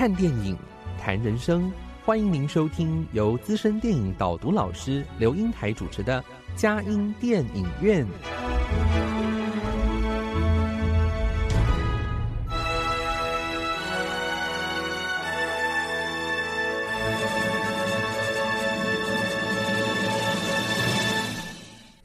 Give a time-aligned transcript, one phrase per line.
[0.00, 0.56] 看电影，
[0.98, 1.70] 谈人生，
[2.06, 6.22] 欢迎您收听由资深电影导读老师刘英台主持的
[6.56, 8.06] 《佳音电影院》。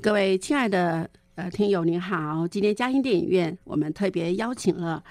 [0.01, 5.01] 各位亲爱的呃听友您好，今天嘉兴电影院我们特别邀请了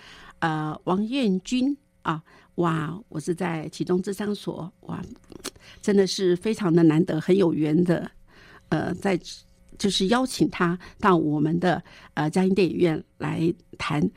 [0.40, 2.22] 呃王彦军啊，
[2.54, 5.02] 哇，我是在启中智商所，哇，
[5.82, 8.08] 真的是非常的难得，很有缘的，
[8.68, 9.18] 呃，在
[9.76, 11.82] 就是邀请他到我们的
[12.14, 14.08] 呃嘉兴电影院来谈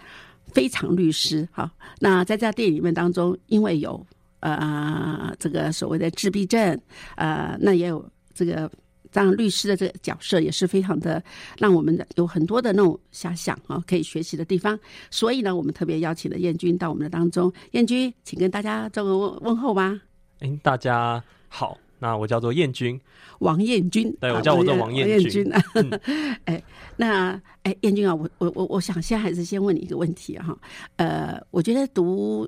[0.53, 1.71] 非常律师哈。
[1.99, 4.05] 那在这家电影院当中，因为有
[4.41, 6.79] 呃这个所谓的自闭症，
[7.16, 8.69] 呃，那也有这个。
[9.11, 11.23] 当律师的这个角色也是非常的
[11.58, 14.77] 让我们的有很多的那种遐想啊，可以学习的地方。
[15.09, 17.52] 所以呢，我们特别邀请了燕君到我们的当中。
[17.72, 20.00] 燕君，请跟大家做个问问候吧。
[20.39, 23.00] 哎，大家好，那我叫做燕君，
[23.39, 24.16] 王燕君。
[24.19, 25.52] 对，我叫我的王燕君。
[26.45, 26.61] 哎，
[26.95, 30.58] 那哎，燕君啊，我我我我想先还是先问你一个问题哈。
[30.97, 32.47] 呃，我觉得读。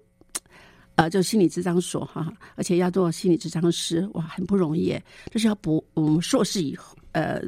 [0.99, 4.93] 呃，就心理智商所哈，而且要做心理智商师，哇，很不容易。
[5.31, 7.41] 就是要补，嗯，硕士以后，呃，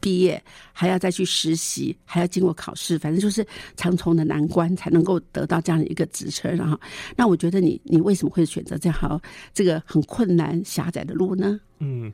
[0.00, 3.46] 毕业还要再去实习，还要经过考试，反正就是
[3.76, 6.52] 重重的难关，才能够得到这样的一个职称。
[6.56, 6.76] 然后，
[7.16, 11.60] 那我觉得你，你为什么会选择这条这个很困难狭窄的路呢？
[11.78, 12.12] 嗯，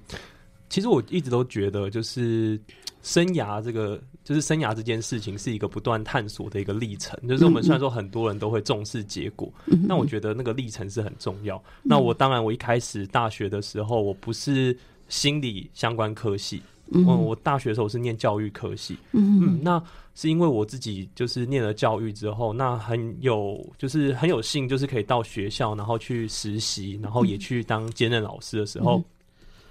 [0.69, 2.61] 其实我一直都觉得，就是
[3.03, 4.01] 生涯这个。
[4.23, 7.19] 就是生涯这件事情是一个不断探索的一个历程。
[7.27, 9.53] 就是我们虽然说很多人都会重视结果，
[9.89, 11.61] 那我觉得那个历程是很重要。
[11.83, 14.77] 那我当然，我一开始大学的时候，我不是
[15.09, 19.83] 心理相关科系，嗯，我大学的时候是念教育科系，嗯，那
[20.15, 29.03] 是因为我自己就是念了教育之后，那很有就是很有幸，就是可以到学校，然后去实习，然后也去当兼任老师的时候，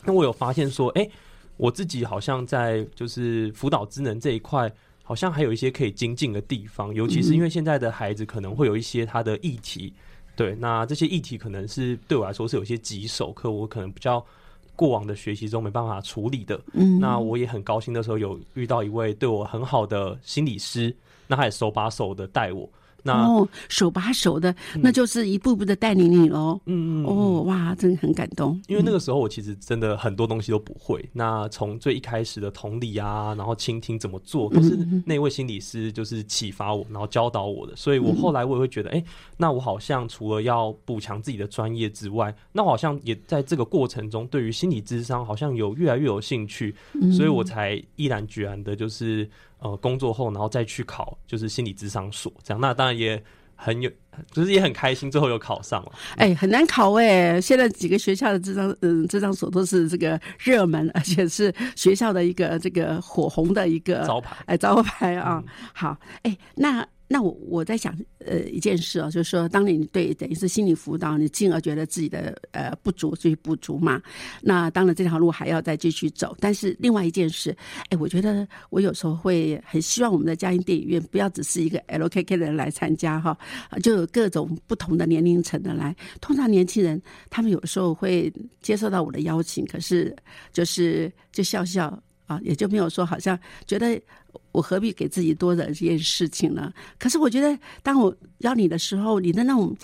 [0.03, 1.09] 那我有发现说，哎。
[1.59, 4.71] 我自己好像在就是辅导职能这一块，
[5.03, 9.93] 好像还有一些可以精进的地方，尤其是因为现在的孩子可能会有一些他的议题，
[10.37, 14.25] 对，那这些议题可能是对我来说是有些棘手，可我可能比较
[14.73, 16.57] 过往的学习中没办法处理的。
[16.71, 20.95] 嗯，那我也很高兴的时候有遇到一位对我很好的心理师，
[21.27, 22.69] 那他也手把手的带我。
[23.05, 26.59] 哦，手把手的，那就是一步步的带领你喽。
[26.65, 28.59] 嗯嗯，哦，哇，真的很感动。
[28.67, 31.03] 因为那个时候我其实真的很多东西都不会。
[31.13, 37.75] 那从最一开始的同理啊，然后倾听怎么做，都是那位心理师就是启发我，然后教导我的。
[37.75, 39.03] 所以我后来我也会觉得，哎，
[39.37, 46.75] 那我好像除了要补强自己的专业之外，那我好像也在这个过程中，对于心理智商好像有越来越有兴趣。
[47.11, 49.29] 所以我才毅然决然的，就是。
[49.59, 53.21] 呃，工作后然后再去考，就是心理智商所这样，那当然也
[53.55, 53.91] 很有，
[54.31, 55.91] 就是也很开心，最后又考上了。
[56.15, 65.43] 哎，很难考哎，现在几个学校的智商，嗯，智商所都是这个热门， 而且是学校的一个这个火红的一个招牌，哎，招牌啊。
[65.73, 66.87] 好，哎，那。
[67.11, 73.99] 那我我在想，呃，一件事哦，就是说，当你对等于是心理辅导，你进而觉得自己的呃不足，所以不足嘛。
[74.41, 76.37] 那当然这条路还要再继续走。
[76.39, 77.49] 但是另外一件事，
[77.89, 83.35] 哎，我觉得我有时候会很希望我们的嘉音电影院不要只是一个 LKK 的人来参加哈，
[83.81, 85.95] 就有各种不同的年龄层的来。
[86.21, 88.31] 通常年轻人他们有时候会
[88.61, 90.15] 接受到我的邀请，可是
[90.53, 91.99] 就是就笑笑。
[92.29, 93.99] 啊，也就没有说好像觉得
[94.51, 96.71] 我何必给自己多惹这件事情呢？
[96.97, 99.75] 可是我觉得，当我要你的时候，你的那种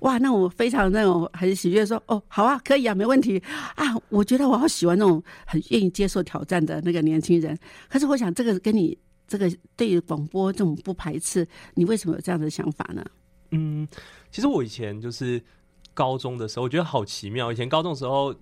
[0.00, 3.42] 哇，那种非常那种很喜悦，说哦，好啊，可以啊，没问题
[3.74, 3.94] 啊。
[4.08, 7.58] 我觉得我好喜欢那种很愿意接受挑战的那个年轻人。
[7.88, 8.96] 可是我想，这个跟你
[9.26, 13.04] 这个对于广播这种不排斥，你为什么有这样的想法呢？
[13.50, 13.86] 嗯，
[14.30, 15.42] 其实我以前就是
[15.94, 17.52] 高中的时候，我觉得好奇妙。
[17.52, 18.34] 以前高中的时候，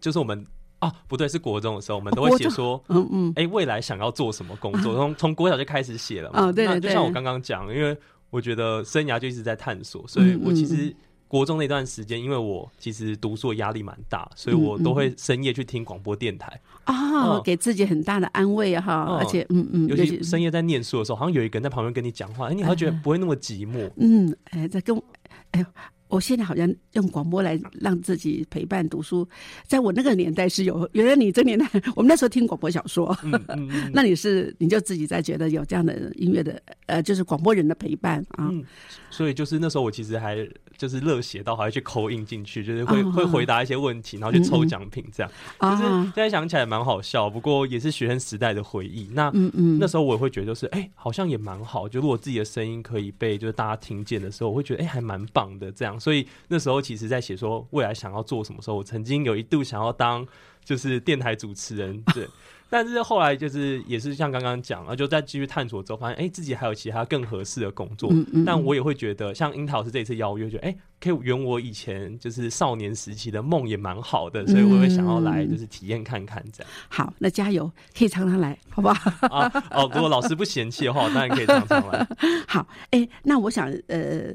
[0.00, 0.46] 就是我们。
[0.80, 4.94] 啊，不对，是国中的时候，我们都会写说，嗯嗯，哎，未来想要做什么工作？
[4.96, 6.52] 从从国小就开始写了嘛。
[6.52, 6.88] 对对对。
[6.88, 7.96] 就像我刚刚讲，因为
[8.30, 10.94] 我觉得生涯就一直在探索，所以我其实
[11.26, 19.18] 国中那段时间，因为我其实读书压力蛮大，所以我都会深夜去听广播电台啊，给自己很大的安慰哈。
[19.18, 23.90] 而且，嗯嗯，尤其深夜在念书的时候，好像有一个人在旁边跟你讲话，哎，你好像觉得不会那么寂寞。
[23.96, 24.96] 嗯，哎，在跟，
[25.50, 25.66] 哎呦。
[26.08, 29.28] 我现在好像用广播来让自己陪伴读书，
[29.66, 38.64] 在我那个年代是有，原来你这年代， 我们那时候听广播小说，嗯嗯嗯 那你是你就自己在觉得有这样的音乐的，呃，就是广播人的陪伴啊，嗯，
[39.10, 40.36] 所以就是那时候我其实还
[40.76, 45.30] 就是热血到还要去扣音进去，就是会、哦会回答一些问题，然后去抽奖品这样。
[45.60, 49.08] 就是啊现，在想起来蛮好笑，不过也是学生时代的回忆。
[49.12, 51.88] 那嗯嗯，那时候我也会觉得，就是哎、好像也蛮好。
[51.88, 55.97] 就如果自己的声音可以被就是大家听见的时候，我会觉得哎、还蛮棒的这样。
[55.98, 60.26] 所以那时候其实，在写说未来想要做什么时候，我曾经有一度想要当
[60.64, 62.26] 就是电台主持人，对。
[62.70, 68.10] 但是后来就是也是像刚刚讲，然后就在继续探索之后，发现哎、自己还有其他更合适的工作。
[68.12, 76.70] 嗯嗯，但我也会觉得，像樱桃老师这一次邀约，觉得哎、可以圆我以前就是少年时期的梦，也蛮好的，所以我会想要来就是体验看看这样。
[76.90, 79.26] 好，那加油，可以常常来，好不好？
[79.28, 82.06] 啊哦，如果老师不嫌弃的话，我当然可以常常来。
[82.46, 84.34] 好，哎，那我想，呃，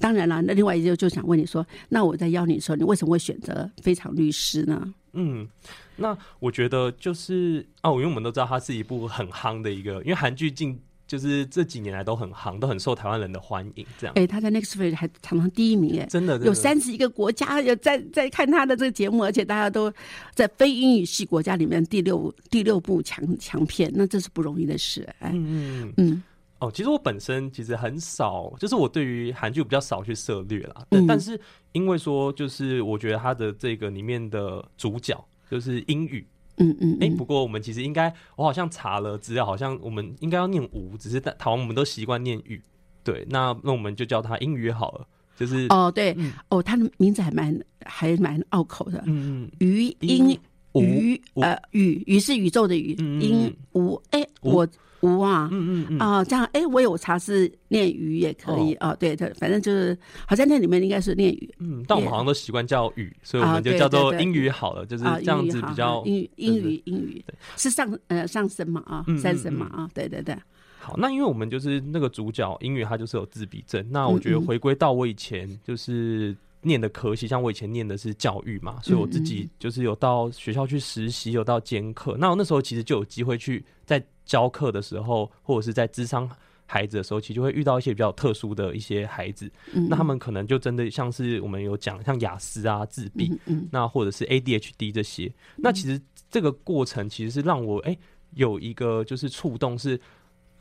[0.00, 4.94] 当然了，那另外一就就想问你说，那我在邀你的时候，你为什么会选择非常律师呢？
[5.12, 5.48] 嗯，
[5.96, 10.76] 那我觉得就是哦，因为我们都知道它是一部很夯的一个，因为韩剧近
[11.06, 14.14] 就是这几年来都很夯，都很受台湾人的欢迎，这样。
[14.16, 16.06] 哎，他在 Netflix 还常常第一名，哎。
[16.06, 19.92] 真的真的有三十一个国家有在在看他的这个节目，而且大家都
[20.34, 25.08] 在非英语系国家里面第六第六部强强片，那这是不容易的事。
[25.20, 25.92] 哎，嗯嗯嗯。
[25.96, 26.22] 嗯
[26.64, 30.74] 哦，其实我本身其实很少，就是我对于韩剧比较少去涉略啦。
[30.78, 31.38] 嗯但但是
[31.72, 36.26] 因为说，就是我觉得它的这个里面的主角就是英语。
[36.56, 42.62] 嗯嗯，哎、嗯不过我们其实应该，我好像查了资料，好像我们应该要念吴，只是在台湾我们都习惯念语。
[43.02, 45.06] 对，那那我们就叫他英语好了。
[45.36, 54.68] 就是哦对嗯哦，他的名字还蛮还蛮拗口的，嗯嗯于英宇吴呃宇宇是宇宙的宇，嗯嗯英嗯吴哎吴我
[55.04, 55.48] 吴啊。
[55.52, 55.98] 嗯嗯嗯。
[55.98, 58.96] 啊、这样哎，我有查是念鱼也可以哦。
[58.98, 59.96] 对对，反正就是
[60.26, 67.24] 好像那里面应该是念语嗯，但我们好像都习惯叫语，所以我们就叫做英语好了，就是啊，这样子比较英语英语英语。
[67.56, 70.34] 是上呃上升嘛啊嗯嗯三升嘛啊，对对对，
[70.80, 73.86] 好，那因为我们就是那个主角英语，他就是有自闭症。
[73.90, 79.24] 那我觉得回归到我以前就是念的科系，像我以前念的是教育嘛，所以我自嗯。
[79.24, 82.16] 己就是有到学校去实习，有到兼课。
[82.18, 86.28] 那我那时候其实就有机会去在教课的时候，或者是在智商
[86.66, 89.50] 孩子的时候，其实就会遇到一些比较特殊的一些孩子。
[89.74, 96.00] 嗯那他们可能就真的像是我们有讲，像雅思啊、自闭，嗯嗯那或者是 ADHD 这些，那其实
[96.30, 97.96] 这个过程其实是让我哎、
[98.32, 100.00] 有一个就是触动，是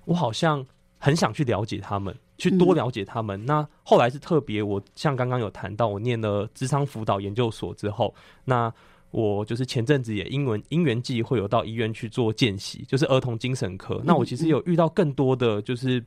[0.06, 0.66] 我好像
[0.98, 3.46] 很想去了解他们，去多了解他们。
[3.46, 8.14] 那后来是特别，我像刚刚有谈到，我念了智商辅导研究所之后，
[8.44, 8.72] 那
[9.14, 14.02] 我就是前阵子也因为因缘际会有到医院去做见习，就是儿童精神科。
[14.04, 16.04] 那我其实有遇到更多的就是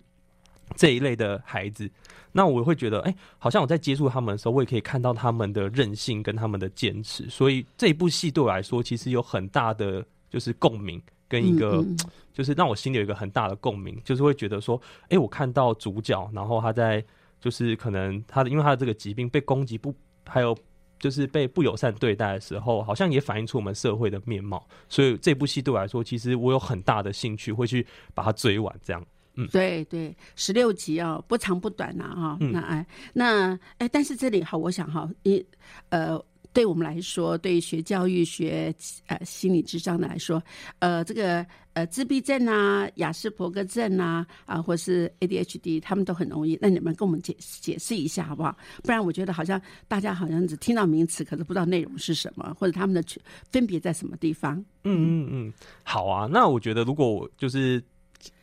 [0.74, 1.88] 这一类的孩子。
[2.32, 11.98] 那我会觉得，哎、好像我在接触他们的时候，我也可以看到他们的韧性跟他们的坚持，所以这一部戏对我来说，其实有很大的就是共鸣，跟一个、嗯嗯
[12.34, 17.02] 就是让我心里有一个很大的共鸣，就是会觉得说，哎、我看到主角，然后他在
[17.40, 19.94] 就是可能他的因为他的这个疾病被攻击不
[20.26, 20.58] 还有。
[20.98, 24.66] 就是被不友善对待的时候，好像也反映出我们社会的面貌。
[24.88, 28.74] 所以这部戏对我来说，其实我有很大的兴趣，会去把它追完。
[28.82, 32.36] 这样，嗯对对，十六集啊，不长不短呐哈。
[32.40, 35.44] 嗯那哎，那哎，但是这里好，我想哈，一
[35.90, 36.18] 呃，
[36.56, 38.74] 对我们来说，对学教育学
[39.08, 40.42] 呃心理智商的来说，
[40.78, 46.58] 呃，这个呃自闭症啊、雅斯伯格症啊啊，或是 ADHD，他们都很容易。
[46.58, 48.56] 那你们跟我们解解释一下好不好？
[48.82, 53.20] 不然我觉得好像大家好像只听到名词，可是不知道内容是什么，或者他们的区
[53.52, 54.56] 分别在什么地方。
[54.84, 55.52] 嗯嗯嗯，
[55.82, 56.26] 好啊。
[56.26, 57.84] 那我觉得如果我就是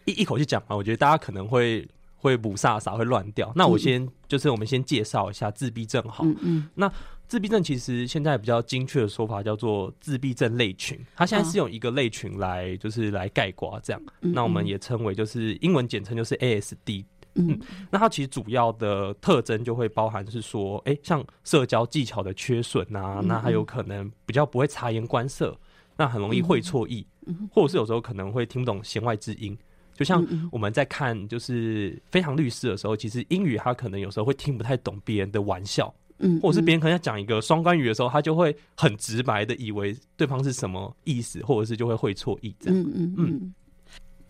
[0.06, 1.84] 一一口气讲完，我觉得大家可能会
[2.16, 3.52] 会补飒飒，会乱掉。
[3.56, 6.24] 那我先、就是我们先介绍一下自闭症好。
[6.26, 6.70] 嗯嗯
[7.34, 14.00] 自闭症其实现在比较精确的说法叫做自闭症类群，它现在是用一个类群来就是来概括这样。
[14.22, 17.04] 嗯，那我们也称为就是英文简称就是 ASD。
[17.34, 17.60] 嗯
[17.90, 25.58] 那它其实主要的特征就会包含是说，哎、像社交技巧的缺损啊，嗯那还有可能比较不会察言观色，
[25.98, 29.58] 那很容易会错意，嗯或者是有时候可能会听不懂弦外之音。
[29.96, 35.92] 就像我们在看就是《非常律师》的时候，其实英语他可能有时候会听不太懂别人的玩笑，
[36.24, 42.80] 嗯，或者是别人可能要讲一个双关语的时候，他就会很直白的以为对方是什么意思，或者是就会会错意这样。
[42.80, 43.54] 嗯嗯嗯，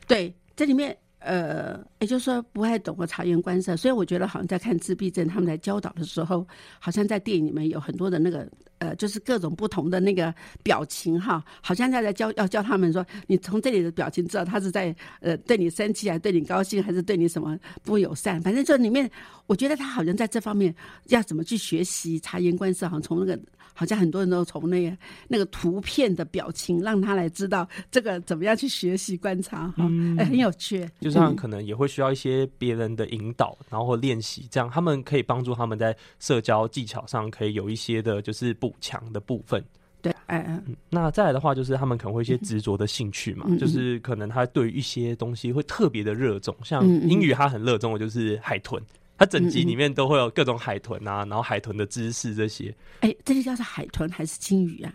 [0.08, 6.46] 对，这里面呃，也就是说不太懂得察言观色，所以我觉得好像在看自闭症他们在教导的时候，
[6.80, 8.48] 好像在电影里面有很多的那个
[8.80, 19.10] 呃，就是各种不同的那个表情哈，好像在在教要教他们说，你从这里的表情知道他是在呃对你生气，还是对你高兴，还是对你什么不友善，反正这里面
[19.48, 20.76] 我觉得他好像在这方面
[21.08, 23.40] 要怎么去学习察言观色，好像从那个。
[23.74, 29.84] 好像很多人都从那个那个图片的表情，让他来知道这个怎么样去学习观察哈，
[30.18, 30.88] 哎，很有趣。
[31.02, 39.64] 就像可能也会需要一些别人的引导，然后练习，这样他们可以帮助他们在社交技巧上可以有一些的，就是补强的部分。
[40.02, 40.76] 对，哎嗯。
[40.90, 48.82] 那再来的话，就是他们可能会一些执着的兴趣嘛，就是可能他对于一些东西会特别的热衷，像英语他很热衷的就是海豚。
[49.18, 52.74] 它整集里面都会有各种海豚啊，然后海豚的姿势这些。
[53.02, 54.94] 哎，这个叫做海豚还是鲸鱼啊？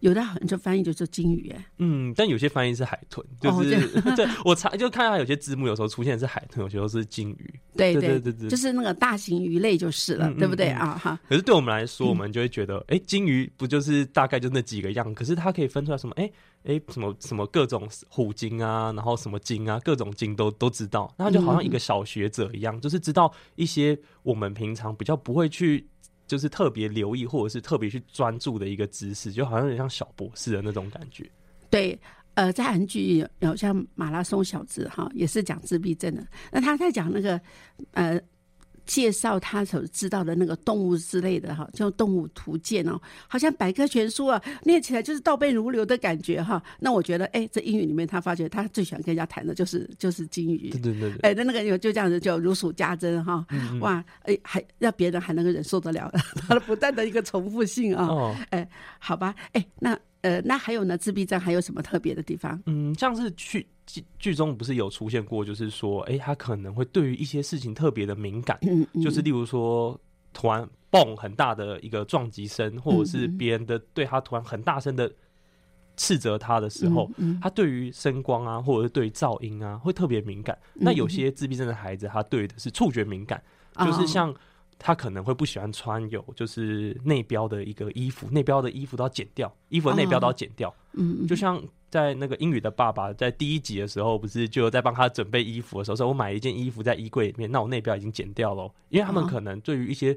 [0.00, 1.64] 有的很多翻译就是鲸鱼哎。
[1.78, 7.60] 嗯，但有些翻译是海豚，就是对 我查就看到有些字幕有时候出现是海豚，有时候是鲸鱼。
[7.76, 10.98] 对对对对，就是那个大型鱼类就是了，对不对啊？
[10.98, 11.20] 哈。
[11.28, 15.14] 可是对我们来说，我们就会觉得，哎，鲸鱼不就是大概就那几个样？
[15.14, 16.14] 可是它可以分出来什么？
[16.16, 16.30] 哎。
[16.64, 25.88] 哎，什么什么各种虎鲸啊，然后什么鲸啊，各种鲸都都知道，那就好像一个小学者一样，就是知道一些我们平常比较不会去，
[26.26, 31.30] 就是特别留意或者是特别去专注的一个知识，就好像有点像小博士的那种感觉。
[31.70, 31.98] 对，
[32.34, 37.40] 呃，在韩剧有像马拉松小子哈，也是讲自闭症的，那他在讲那个
[37.92, 38.20] 呃。
[38.90, 46.60] 介绍他所知道的那个动物之类的哈，叫《动物图鉴》哦，好像百科全书啊，念起来就是倒背如流的感觉哈。
[46.80, 53.46] 那我觉得，哎，这英语里面他发觉他最喜欢跟人家谈的就是就是金鱼，对对对，哎，那那个就这样子就如数家珍哈，
[53.80, 56.12] 哇，哎，还让别人还能够忍受得了
[56.48, 58.68] 他的不断的一个重复性啊，哎，
[58.98, 59.96] 好吧，哎，那。
[60.22, 60.98] 呃，那还有呢？
[60.98, 62.60] 自闭症还有什么特别的地方？
[62.66, 69.98] 嗯，像是去剧剧中不是有出现过，就是说，哎，他可能会对于一些事情特别的敏感，嗯，就是例如说，
[70.32, 75.10] 突然嘣很大的一个撞击声，或者是别人的对他突然很大声的
[75.96, 77.10] 斥责他的时候，
[77.40, 80.58] 他对于声光啊，或者是对于噪音啊，会特别敏感。
[80.74, 83.42] 那有些自闭症的孩子，他对的是触觉敏感，
[83.84, 84.34] 就是像。
[84.82, 90.74] 他可能会不喜欢穿有就是内标的一个衣服，内标的衣服都要剪掉，衣服的内标都要剪掉。
[90.94, 100.16] 嗯，就像在那个英语的爸爸在第一集的时候，不是就在帮他准备衣服的时候，说我买一件衣服在衣柜里面，那我内标已经剪掉了，因为他们可能对于一些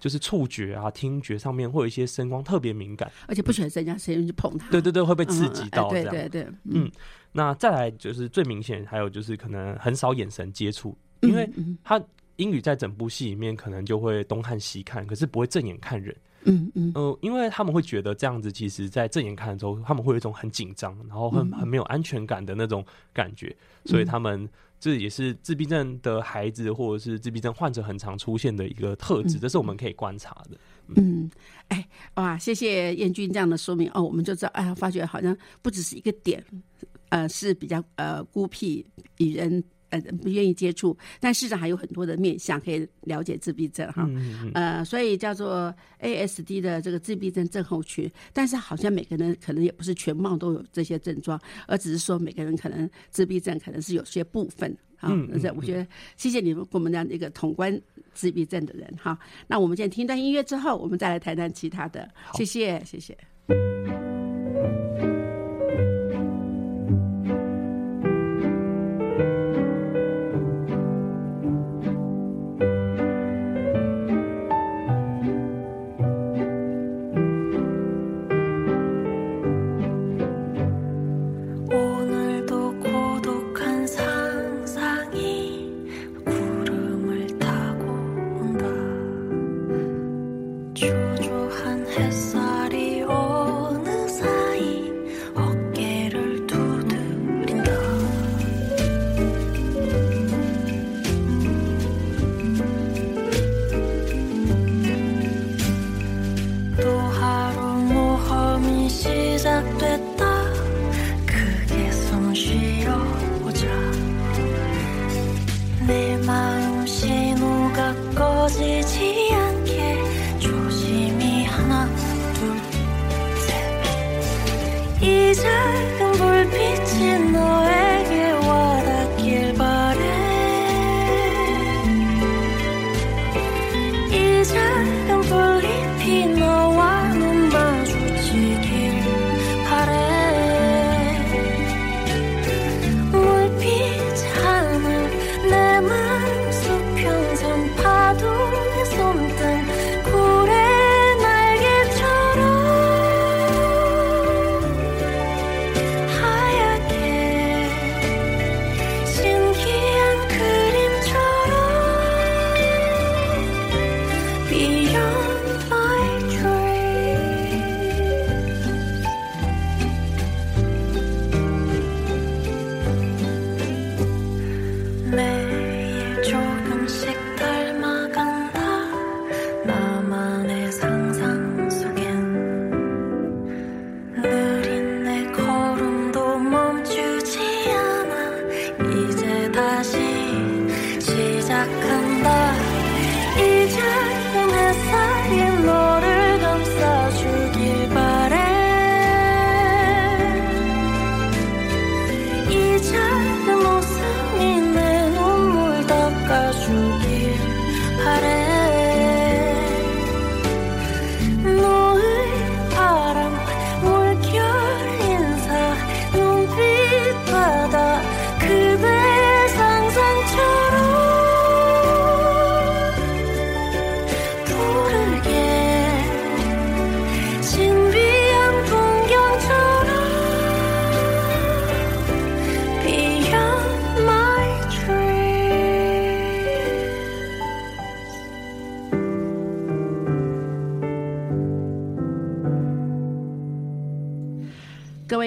[0.00, 4.68] 就是触觉啊、听觉上面会有一些声光特别敏感，而且不喜欢人家谁人去碰他。
[4.68, 5.88] 对对对，会被刺激到。
[5.88, 6.90] 对对对，嗯。
[7.30, 11.48] 那再来就是最明显，还有就是可能很少眼神接触，因为
[11.84, 12.02] 他。
[12.42, 16.14] 英语在整部戏里面可能就会东看西看，可是不会正眼看人。
[16.44, 23.54] 嗯嗯，呃，因为他们会觉得这样子，其实，在正眼看的时候，他们会有一种很紧张，然后很很没有安全感的那种感觉。
[23.84, 24.48] 所以他们
[24.80, 30.58] 这也是自闭症的孩子或者是自闭症患者很常出现的一个特质，这是我们可以观察的。
[30.96, 31.30] 嗯，
[31.68, 36.44] 哎，哇，谢谢燕君这样的说明哦，我们就知道，哎，发觉好像不只是一个点，
[37.10, 38.84] 呃，是比较呃孤僻
[39.18, 39.62] 与人。
[39.92, 44.08] 呃，不愿意接触，但事实上还有很多的面向可以了解自闭症哈。
[44.54, 55.10] 呃，所以叫做 ASD 的这个自闭症症候群，但是好像每个人可能也不是全貌都有这些症状，而只是说每个人可能自闭症可能是有些部分啊。
[55.42, 57.78] 这我觉得谢谢你们给我们这样一个统观
[58.14, 59.18] 自闭症的人哈。
[59.46, 62.08] 那我们先听一段音乐之后，我们再来谈谈其他的。
[62.32, 63.14] 谢谢，谢谢。
[109.52, 110.11] だて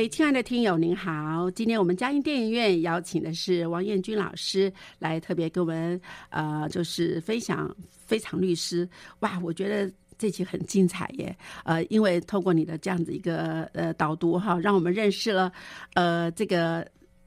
[0.10, 7.68] 亲爱的听友您好，今天我们嘉音电影院邀请的是王彦军老师来特别跟我们呃，就是分享
[8.06, 8.86] 《非常律师》
[9.20, 15.52] 哇，我觉得这期很精彩耶，呃，因为透过你的这样子一个呃导读哈，让我们认识了
[15.96, 16.82] 呃这个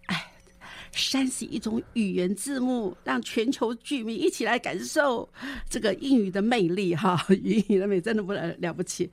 [0.06, 0.30] 哎，
[0.92, 5.28] 山西一种语言字幕，让全球居民一起来感受
[5.68, 9.10] 这个英语的魅力哈，英 语的美真的不了了不起，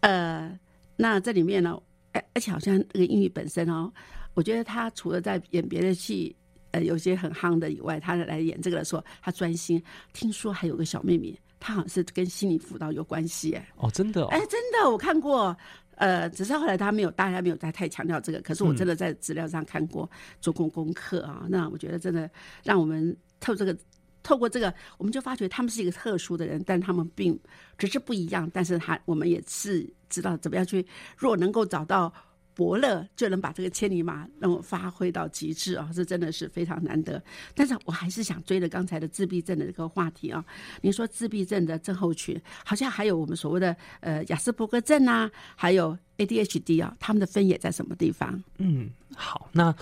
[0.00, 0.58] 呃，
[0.96, 1.78] 那这里面呢。
[2.14, 3.92] 而而且好像那个英语本身哦，
[4.32, 6.34] 我觉得他除了在演别的戏，
[6.70, 9.82] 呃，有些很夯的以外，他来演这个的时候，他专心。
[10.14, 13.68] 听说还有个小妹妹，她好像是跟心理辅导有关系哎。
[13.76, 14.26] 哦，真的？
[14.28, 15.54] 哎，真的，我看过。
[15.96, 18.40] 呃，只是后来他没有，大家没有再太强调这个。
[18.40, 21.46] 可是我真的在资料上看过，做过功课啊。
[21.48, 22.28] 那我觉得真的
[22.64, 23.76] 让我们透这个，
[24.24, 27.38] 透过这个，我们就发觉他们是一个特殊的人，但他们并
[27.78, 28.50] 只是不一样。
[28.52, 29.88] 但是他我们也是。
[30.10, 30.86] 知道怎么样去？
[31.18, 32.12] 若能够找到
[32.54, 35.90] 伯乐，就能把这个千里马让我发挥到极致啊！
[35.92, 37.20] 这真的是非常难得。
[37.52, 40.44] 但是我还是想追着刚才的自闭症的这个话题啊。
[40.82, 48.40] 您说自闭症的症候群，好像还有我们所谓的呃雅斯伯格症啊，还有 ADHD 啊，他们的分野在什么地方？
[48.58, 49.74] 嗯，好，那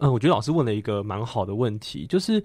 [0.00, 2.44] 嗯，我觉得老师问了一个蛮好的问题，就是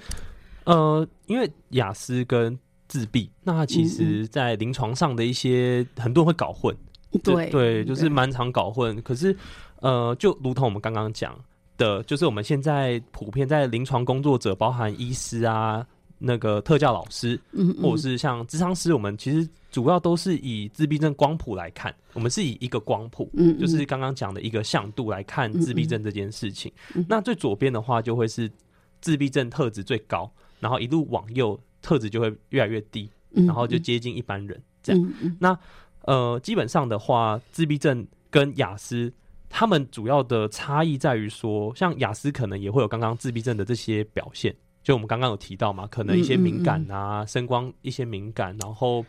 [0.66, 6.76] 呃，因为雅思跟自闭，那其实在临床上的一些很多人会搞混。
[7.24, 9.00] 对对，就是蛮常搞混。
[9.04, 9.38] 可是，
[9.82, 11.40] 呃，就如同我们刚刚讲
[11.78, 15.86] 的，就是我们现在普遍在临床工作者，包含医师啊，
[16.18, 26.72] 那个特教老师，嗯，或者是像智商师，我们其实主要都是以自闭症光谱来看，我们是以一个光谱，嗯，就是刚刚讲的一个向度来看自闭症这件事情。
[27.08, 28.50] 那最左边的话，就会是
[29.02, 30.32] 自闭症特质最高，
[30.64, 35.14] 然后一路往右，特质就会越来越低，然后就接近一般人这样。
[35.38, 35.60] 那
[36.04, 39.12] 呃，基本上的话，自闭症跟雅思，
[39.50, 49.06] 他们主要的差异在于说，像雅思可能也会有刚刚自闭症的这些表现，就我们刚刚有提到嘛，可能一些敏感啊，声光一些敏感，然后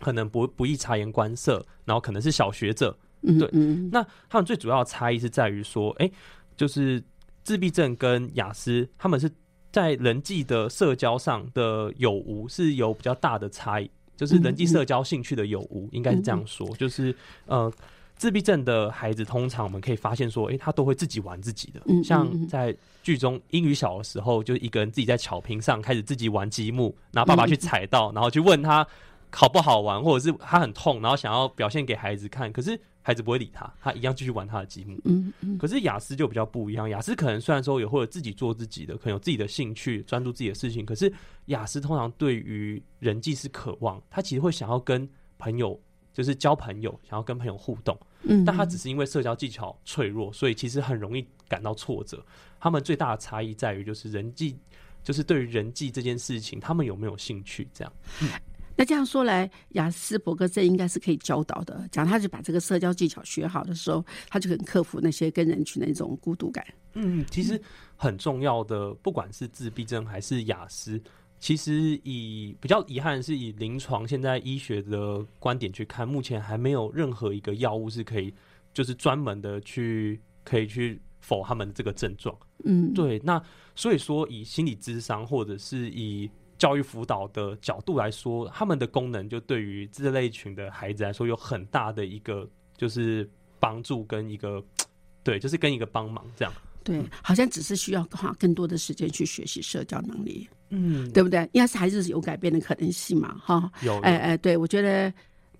[0.00, 3.48] 可能不不易察言观色，然后可能是小学者，对，
[3.90, 6.10] 那他们最主要的差异是在于说，哎，
[6.56, 7.02] 就是
[7.42, 9.30] 自闭症跟雅思，他们是
[9.70, 13.90] 在人际的社交上的有无是有比较大的差异。
[14.16, 16.66] 就是人际社交兴趣的有无，应该是这样说。
[16.76, 17.14] 就是
[17.46, 17.72] 呃，
[18.16, 21.80] 自闭症的孩子，通常我们可以发现说，哎，他都会自己玩自己的。
[22.02, 28.84] 像在剧中，英语小的时候，就是一个人自己在草坪上开始自己玩积木，然后爸爸去踩到，然后去问他
[29.30, 32.76] 好不好玩，或者是他很痛，然后想要表现给孩子看，可是。
[33.08, 35.00] 孩子不会理他，他一样继续玩他的积木。
[35.06, 35.56] 嗯嗯。
[35.56, 40.84] 可是雅思就比较不一样，雅思可能虽然说也会自己做自己的，可能有自己的兴趣，专注自己的事情。
[40.84, 41.10] 可是
[41.46, 45.80] 雅思通常对于人际是渴望，他其实会想要跟朋友，
[46.12, 47.98] 就是交朋友，想要跟朋友互动。
[48.24, 48.44] 嗯。
[48.44, 52.22] 但他只是因为社交技巧脆弱，所以其实很容易感到挫折。
[52.60, 54.54] 他们最大的差异在于，就是人际，
[55.02, 57.66] 就是对于人际这件事情，他们有没有兴趣？
[57.72, 57.92] 这样。
[58.20, 58.28] 嗯。
[58.78, 61.88] 那这样说来，雅斯伯格症应该是可以教导的。
[61.90, 66.64] 讲他就把这个社交技巧学好的时候，他就可以克服那些跟人群的一种孤独感。
[66.94, 67.60] 嗯，其实
[67.96, 71.00] 很重要的，不管是自闭症还是雅思，
[71.40, 78.32] 其实以比较遗憾是以临床现在医学的观点去看，目前还没有任何一个药物是可以
[78.72, 82.32] 就是专门的去可以去否他们这个症状。
[82.64, 83.20] 嗯，对。
[83.24, 83.42] 那
[83.74, 93.28] 所以说，以心理智商或者是以教育辅导的角度来说，他们的功能就对于这类群的孩子来说有很大的一个就是
[93.60, 94.62] 帮助跟一个
[95.22, 96.52] 对，就是跟一个帮忙这样。
[96.82, 101.40] 对，好像只是需要花更多的时间去学习社交能力，嗯，对不对？
[101.52, 103.70] 应该是还是有改变的可能性嘛，哈。
[103.82, 105.12] 有，哎哎，对我觉得，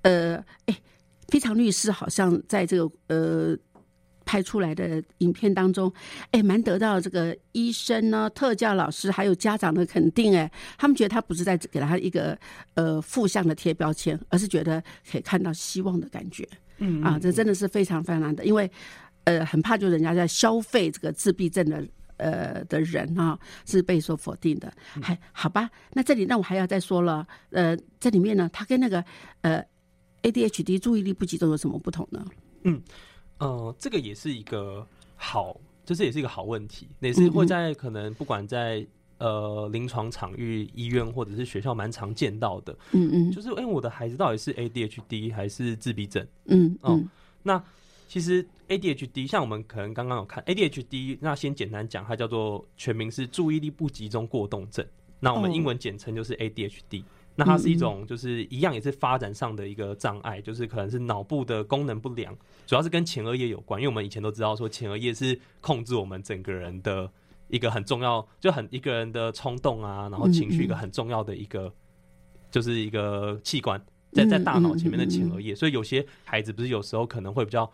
[0.03, 0.77] 呃，哎，
[1.29, 3.57] 非常律师好像在这个呃。
[4.29, 5.91] 拍出来的影片当中，
[6.33, 10.37] 哎，蛮得到这个医生呢、特教老师还有家长的肯定。
[10.37, 12.39] 哎，他们觉得他不是在给他一个
[12.75, 16.47] 呃负向的贴标签，而是觉得可以看到希望的感觉。
[16.77, 18.71] 嗯啊，这真的是非常非常难的，因为
[19.25, 21.83] 呃，很怕就人家在消费这个自闭症的
[22.19, 24.71] 呃的人哈、是被所否定的。
[25.01, 29.03] 还好吧，那这里那我还要再说了，呃，这里面呢，它跟那个
[29.41, 29.65] 呃
[30.21, 32.23] ADHD 注意力不集中有什么不同呢？
[33.39, 38.87] 呃，这个也是一个好，就是也是一个好问题，也是会在可能不管在
[39.19, 46.27] 呃临床场域、医院或者是学校蛮常见到的，嗯嗯就是哎、我的孩子到底是 ADHD 还是自闭症？
[46.47, 47.09] 嗯哦嗯
[47.43, 47.63] 那
[48.09, 54.85] 其实 ADHD 像我们可能刚刚有看 ADHD，那先简单讲，它叫做全名是注意力不集中过动症，
[55.21, 57.05] 那我们哦英文简称就是 ADHD。
[57.39, 63.81] 那它是一种，就是一样也是发展上的一个障碍，就是可能是脑部的功能不良，主要是跟前额叶有关。
[63.81, 67.09] 因为我们以前都知道说前额叶是控制我们整个人的
[67.47, 71.73] 一个很重要，就很一个人的冲动啊，然后情绪一个很重要的一个，
[72.51, 73.81] 就是一个器官，
[74.13, 75.55] 在在大脑前面的前额叶。
[75.55, 77.71] 所以有些孩子不是有时候可能会比较。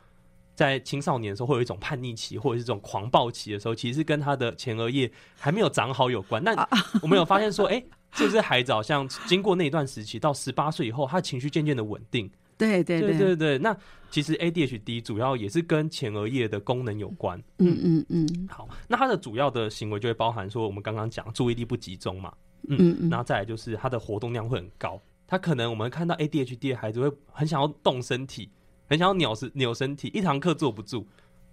[0.57, 6.41] 在青少年的时候，会有一种叛逆期，或者是这种狂暴期的时候，其实是跟他的前额叶还没有长好有关。
[6.45, 6.55] 那
[7.03, 12.31] 我们有发现说，哎、这是孩子好像经过那一段时期，到十八岁以后，他的情绪渐渐的稳定。
[12.57, 13.77] 对对对对对，那
[14.11, 17.37] 其实 ADHD 主要也是跟前额叶的功能有关。
[17.59, 22.33] 嗯嗯嗯好，那它的主要的行为就会包含说，我们刚刚讲注意力不集中嘛，
[22.69, 25.01] 嗯嗯然后再来就是他的活动量会很高。
[25.27, 28.49] 他可能我们看到 ADHD 的孩子会很想要动身体，
[28.89, 31.05] 很想要扭身扭身体，一堂课坐不住，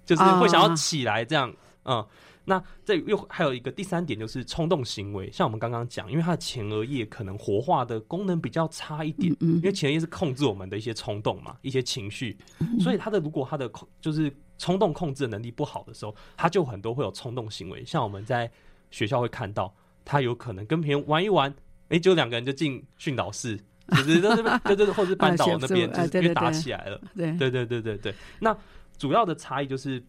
[0.05, 1.51] 就是会想要起来这样。
[1.85, 2.05] 嗯，
[2.43, 12.37] 那这又还有一个第三点就是冲动行为，像我们刚刚讲，因为他的前额叶可能活化的功能比较差一点，嗯因为前额叶是控制我们的一些冲动嘛，一些情绪，
[12.79, 18.51] 所以他的如果他的控就是冲动控制的能力不好的时候，他就很多会有冲动行为，像我们在
[18.89, 19.73] 学校会看到，
[20.03, 21.53] 他有可能跟别人玩一玩，
[21.89, 23.55] 哎、就两个人就进训导室，
[23.89, 26.99] 就是在这边，就就是或者是班导那边，啊就是因为打起来了。
[27.15, 28.15] 对对对对对对。
[28.39, 28.55] 那
[28.97, 29.99] 主要的差异就是，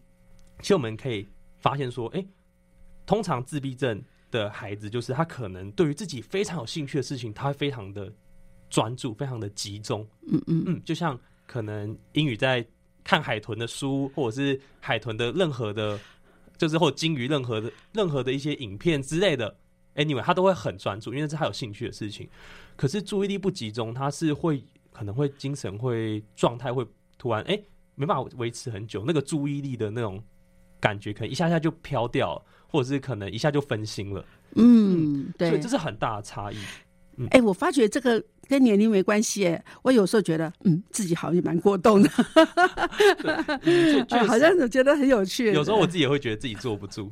[0.59, 1.27] 其实我们可以
[1.63, 2.23] 发现说，哎、
[3.05, 3.99] 通常自闭症
[4.29, 8.13] 的孩子，就是他可能对于自己非常有兴趣的事情，他会非常的
[8.69, 10.05] 专注，非常的集中。
[10.27, 12.63] 嗯嗯嗯，就像可能英语在
[13.03, 15.99] 看海豚的书，或者是海豚的任何的，
[16.57, 19.55] 就是或鲸鱼任何的任何的一些影片之类的
[19.95, 22.29] ，anyway，他都会很专注，因为那是他有兴趣的事情。
[22.75, 26.85] 可是注意力不集中，他是会可能会精神会状态会
[27.17, 27.61] 突然哎、
[27.95, 30.21] 没办法维持很久，那个注意力的那种
[30.83, 35.69] 感觉，可能一下下就飘掉了，或者是可能一下就分心了，嗯，对所以这。
[35.69, 36.57] 是很大的差异。
[37.29, 39.47] 哎，我发觉这个跟年龄没关系。
[39.47, 42.09] 哎，我有时候觉得，嗯，自己好像也蛮过动的，
[43.61, 45.51] 嗯确确哎好实像觉得很有趣。
[45.53, 47.09] 有时候我自己也会觉得自己坐不住。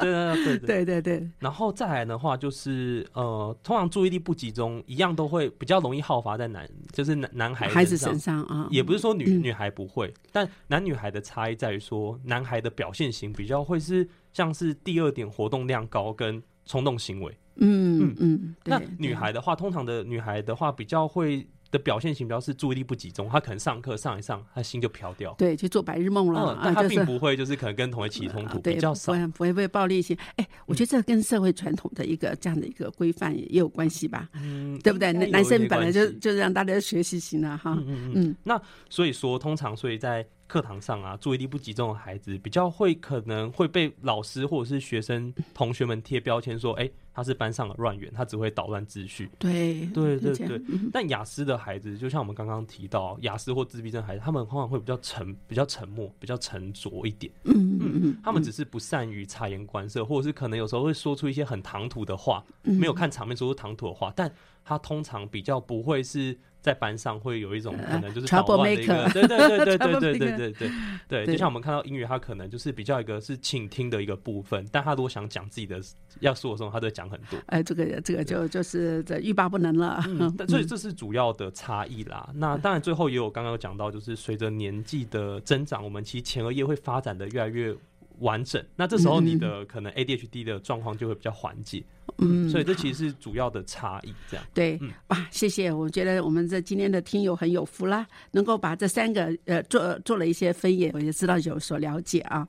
[0.00, 0.66] 对对对对。
[0.66, 17.36] 对对对，然后再来的话，就是呃，通常注意力不集中，一样都会比较容易耗发在男，就是男男孩孩子身身上啊，也不是说女、嗯女孩不会，但男女孩的差异在于说，男孩的表现型比较会是像是第二点活动量高跟冲动行为。
[17.56, 25.34] 嗯嗯，那女孩的话，通常的女孩的话比较会的表现型比较是注意力不集中，她可能上课上一上，她心就飘掉。
[25.38, 29.44] 对去做白日梦了嗯，啊，但她并不会就是可能跟同学起冲突，比较少不。
[29.44, 30.16] 会被暴力性。
[30.36, 35.12] 哎，我觉得这跟社会传统的一个这样的一个规范也也有关系吧，嗯，对不对？
[35.12, 38.12] 男男生本来就就是让大家学习型的哈，嗯嗯嗯。
[38.16, 49.30] 嗯那所以说，通常所以在课堂上啊，注意力不集中的孩子，比较会可能会被老师或者是学生同学们贴标签说，哎、他是班上的乱源，他只会捣乱秩序。
[49.38, 57.32] 对对对对嗯但雅思的孩子，就像我们刚刚提到，雅思或自闭症孩子，他们往往会比较沉、比较沉默、比较沉着一点。
[57.44, 64.30] 嗯嗯嗯，他们只是不善于察言观色，或者是可能有时候会说出一些很唐突的话，嗯没有看场面说出唐突的话，但
[64.64, 70.70] 他通常比较不会是在班上会有一种可能就是捣乱的一个对对对对对对对对对
[71.06, 75.78] 对，就像我们看到英语，他可能就是比较一个是倾听的一个部分，但他如果想讲自己的
[76.20, 77.38] 要说的时候，他都会讲很多。
[77.46, 80.02] 哎，这个这个就就是这欲罢不能了。
[80.48, 82.30] 所以这是主要的差异啦。
[82.34, 87.76] 那当然，最后也有刚刚有讲到，就是随着年纪的增长，我们其实前额叶会发展的越来越
[88.20, 88.64] 完整。
[88.76, 91.82] 那这时候你的可能 ADHD 的状况就会比较缓解。
[92.18, 94.12] 嗯，所以这其实是主要的差异。
[94.30, 95.72] 这样，对嗯，哇，谢谢！
[95.72, 102.46] 我觉得我们这今天的听友很有福啦，能够把这三个呃做做了一些分野，我也知道有所了解啊。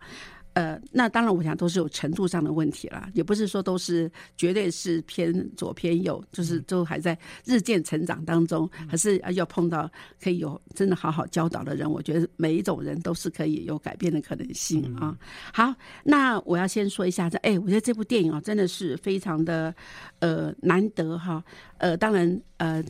[0.56, 11.91] 呃，那当然，我想都是有程度上的问题啦，也不是说都是绝对是偏左偏右，就是都还在日渐成长当中，还是要碰到可以有真的好好教导的人。
[11.91, 15.18] 我觉得每一种人都是可以有改变的可能性啊。
[15.54, 19.76] 好，那我要先说一下，这哎，我觉得这部电影啊，真的是非常的
[20.20, 21.44] 呃难得哈。
[21.80, 22.82] 呃，当然呃，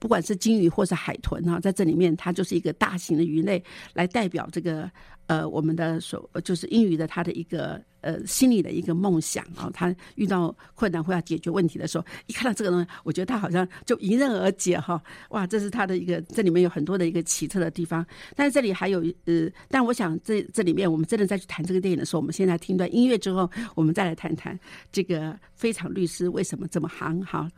[0.00, 3.62] 不管是金鱼或是海豚哈，在这里面它就是一个大型的鱼类
[3.94, 4.90] 来代表这个。
[5.32, 18.04] 呃，我们的所就是英语的他的一个呃心里的一个梦想啊，他遇到困难或要解决问题的时候，一看到这个东西，我觉得他好像就迎刃而解哈，哇，这是他的一个这里面有很多的一个奇特的地方。
[18.36, 24.58] 但是这里还有呃，但我想这这里面我们真的再去谈这个电影的时候，我们现在听段音乐之后，我们再来谈谈
[24.92, 27.48] 这个非常律师为什么这么行哈。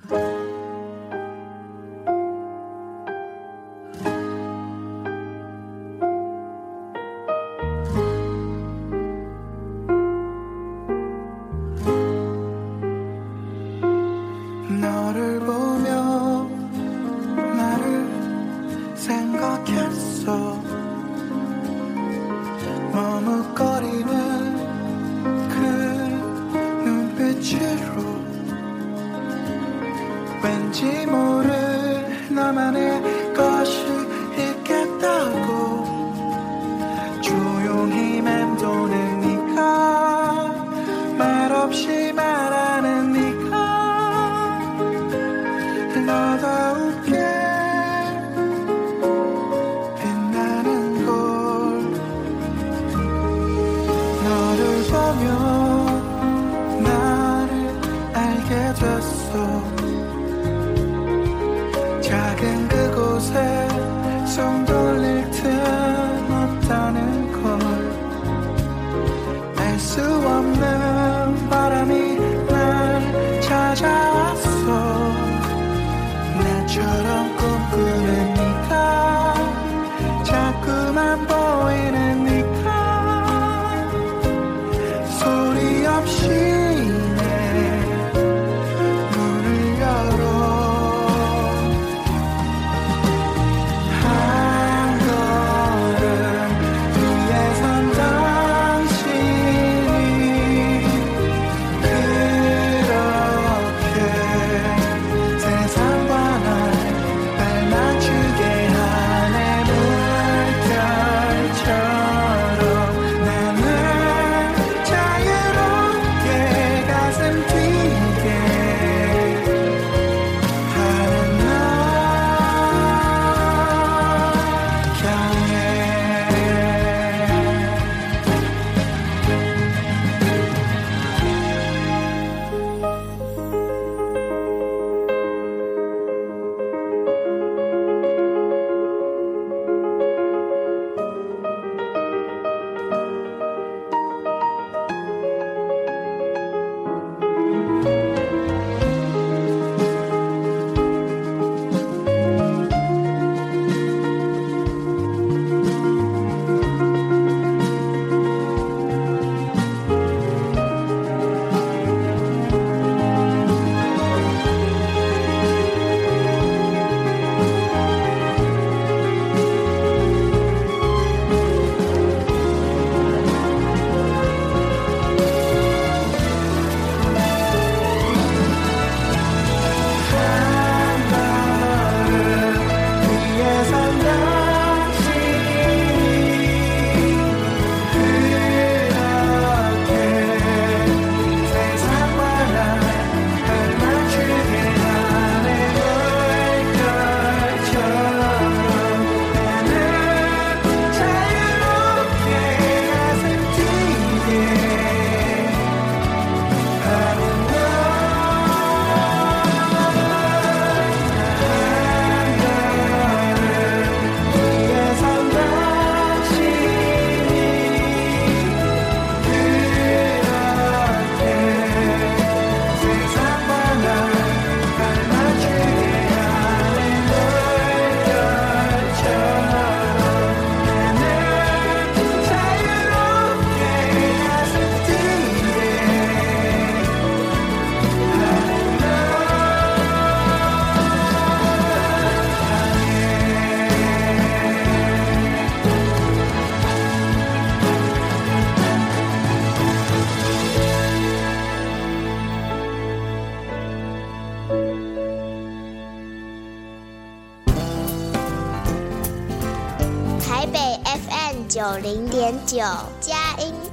[23.26, 23.73] I'm god.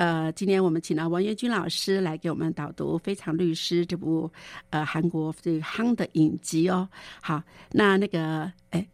[0.00, 4.32] 呃，今天我们请到王元军老师来给我们导读《非常律师》这部
[4.70, 6.88] 呃韩国最夯的影集哦。
[7.20, 8.88] 好，那那个哎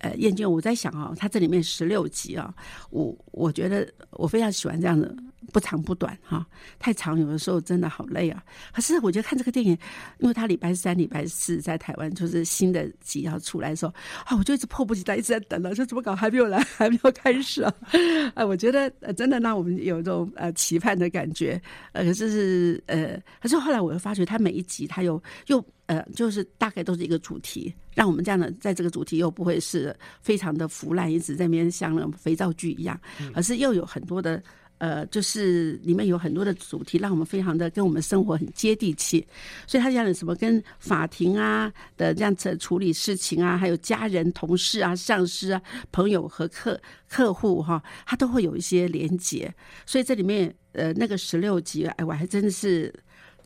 [0.00, 2.52] 呃燕军，我在想哦，它这里面十六集哦，
[2.90, 5.16] 我我觉得我非常喜欢这样的。
[5.52, 6.46] 不长不短哈，
[6.78, 8.42] 太长有的时候真的好累啊。
[8.72, 9.76] 可是我觉得看这个电影，
[10.18, 13.92] 因为它礼拜三、礼拜四在台湾就是新的集要出来的时候
[14.26, 17.74] 啊，我就一直迫不及待一直在等了，说怎么搞还没有来，还没有开始啊？
[18.34, 21.60] 啊，我觉得真的让我们有一种呃期盼的感觉。
[21.92, 33.00] 呃，可是呃，可是后来我又发觉，它每一集它又又呃，就是大概都是一个主题，让我们这样的在这个主题又不会是非常的腐烂，一直在那边像那种肥皂剧一样，
[33.34, 34.40] 而是又有很多的。
[34.80, 39.26] 呃，就是里面有很多的主题，让我们非常的跟我们生活很接地气。
[39.66, 45.60] 所以他讲的什么跟法庭啊的这样子处理事情啊，还有家人、同事啊、上司啊、
[45.92, 49.54] 朋友和客客户哈，他都会有一些连结。
[49.84, 52.90] 所以这里面呃那个十六集，哎，我还真的是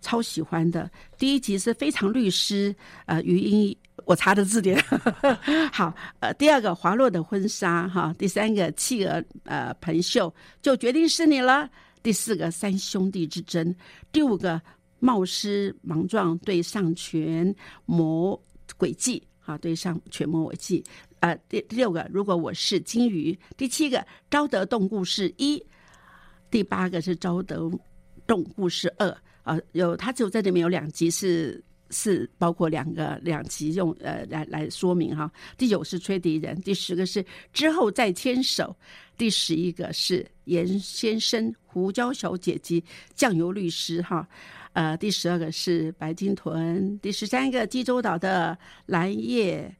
[0.05, 0.88] 超喜欢的。
[1.19, 3.75] 第一集是非常律师，呃，余音。
[4.07, 4.79] 我查的字典，
[5.73, 11.71] 好，呃，第二个华洛的婚纱，哈，第三个企鹅，呃，彭秀就决定是你了。
[12.03, 13.75] 第四个三兄弟之争，
[14.12, 14.61] 第五个
[14.99, 17.55] 冒失莽撞对上权
[17.87, 18.38] 谋
[18.77, 20.85] 诡计，哈，对上权谋诡计，
[21.21, 25.64] 呃，第第六个如果我是金鱼，第七个招得动故事一，
[26.51, 27.71] 第八个是招得
[28.27, 31.62] 动故事二，啊，有他只有在里面有两集是。
[31.90, 38.74] 是包括两个两集用呃来来说明哈，第九是吹笛人，第十个是之后再牵手，
[39.16, 42.83] 第十一个是严先生、胡椒小姐姐、
[43.14, 44.26] 酱油律师哈，
[44.72, 49.72] 呃，第十二个是白金屯，第十三个济州岛的蓝叶，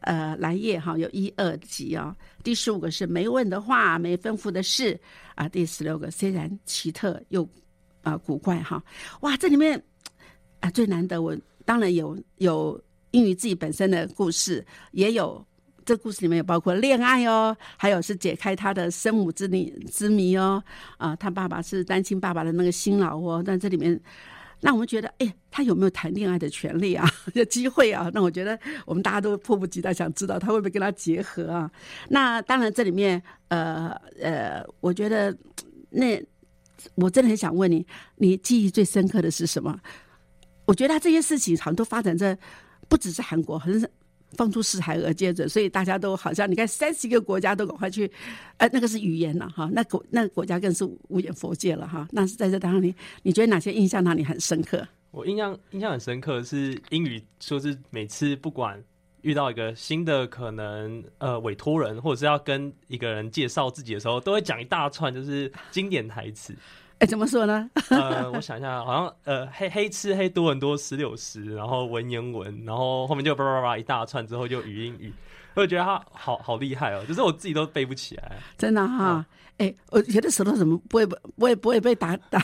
[0.00, 5.00] 呃，蓝叶哈有一二集啊，第十五个是没问的话没吩咐的事
[5.34, 7.48] 啊，第十六个虽然奇特又
[8.04, 8.80] 啊古怪哈，
[9.22, 9.82] 哇，这里面
[10.60, 11.36] 啊最难得我。
[11.66, 12.78] 当然有有
[13.12, 14.62] 英语自己本身的故事，
[14.92, 15.42] 也有
[15.86, 20.62] 这故事里面有包括恋爱哦，还有是解开他的生母之谜之谜哦。
[20.98, 23.42] 啊，他爸爸是单亲爸爸的那个辛劳哦。
[23.42, 23.98] 但这里面
[24.60, 27.08] 让我们觉得，哎，他有没有谈恋爱的权利啊？
[27.32, 28.10] 有机会啊？
[28.12, 31.70] 那我觉得我们大家都迫不及待想知道他会不会跟他结合啊？
[32.10, 33.88] 那当然这里面呃
[34.20, 35.34] 呃，我觉得
[35.88, 36.22] 那
[36.94, 39.78] 我真的很想问你，你记忆最深刻的是什么？
[40.66, 42.36] 我觉得他这些事情好像都发展在
[42.88, 43.90] 不只是韩国，好像是
[44.32, 48.10] 放出四海而皆准，所以大家都好像你看三十一个国家都赶快去，
[48.56, 52.08] 呃，那个是语言了哈，那国那国家更是无言佛界了哈。
[52.12, 54.86] 那是在这当中，你你觉得哪些印象让你很深刻？
[55.10, 58.82] 我印象印象很深刻是英语，说是每次不管
[59.24, 66.54] 遇到一个新的可能呃委托人，或者是要跟一个人介绍自己的时候，都会讲一大串就是经典台词。
[67.00, 67.68] 哎，怎么说呢？
[67.90, 75.12] 呃，我想一下，好像呃，黑黑吃黑多很多石榴石，然后文言文，然后后面就叭叭叭一大串，之后就语音语，
[75.54, 79.26] 我觉得他好好厉害哦，就是我自己都背不起来，真的哈。
[79.58, 82.38] 哎，我觉得舌头怎么不会不不会不会被打打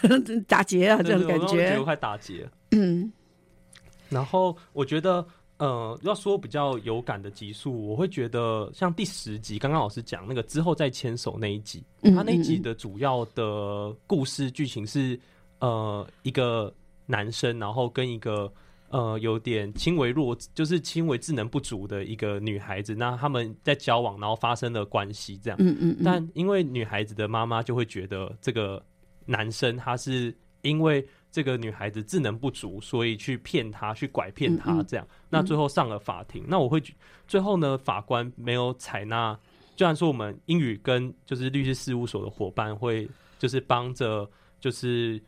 [0.48, 1.00] 打结啊？
[1.02, 2.48] 这种感觉，快打结。
[2.72, 3.12] 嗯，
[4.08, 5.24] 然后我觉得。
[5.60, 15.20] 呃，要说比较有感的集数，我会觉得像第十集，刚刚老师讲那个之后再牵手那一集，他那一集的主要的故事剧情是，
[15.58, 16.72] 呃，一个
[17.04, 18.50] 男生，然后跟一个
[18.88, 28.82] 呃有点轻微弱，就是轻微智能不足的一个女孩子，那他们在交往，然后发生了关系，这样，嗯嗯，但因为女孩子的妈妈就会觉得这个
[29.26, 31.06] 男生他是因为。
[31.32, 35.06] 这个女孩子智能不足，所以去骗她，去拐骗她，这样。
[35.28, 36.82] 那最后上了法庭，那我会
[37.28, 39.38] 最后呢，法官没有采纳。
[39.76, 43.08] 虽然说我们英语跟就是律师事务所的伙伴会
[43.38, 44.28] 就是帮着
[44.60, 45.18] 就是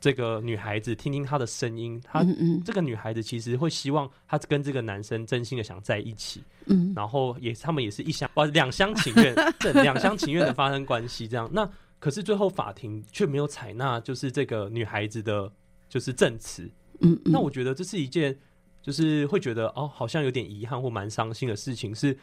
[0.00, 2.24] 这个女孩子听听她的声音，她
[2.64, 9.34] 这个女孩子其实会希望她跟这个男生真心的想在一起，嗯，然后也他们也是一厢哇两厢情愿，
[9.82, 11.68] 两厢情愿的发生关系这样那。
[11.98, 15.52] 可是最后法庭却没有采纳，就是这个女孩子的，
[15.88, 16.70] 就是证词。
[17.00, 18.36] 嗯，那我觉得这是一件，
[18.82, 21.94] 就是会觉得哦，好像有点遗憾或蛮伤心的事情。
[21.94, 22.16] 是，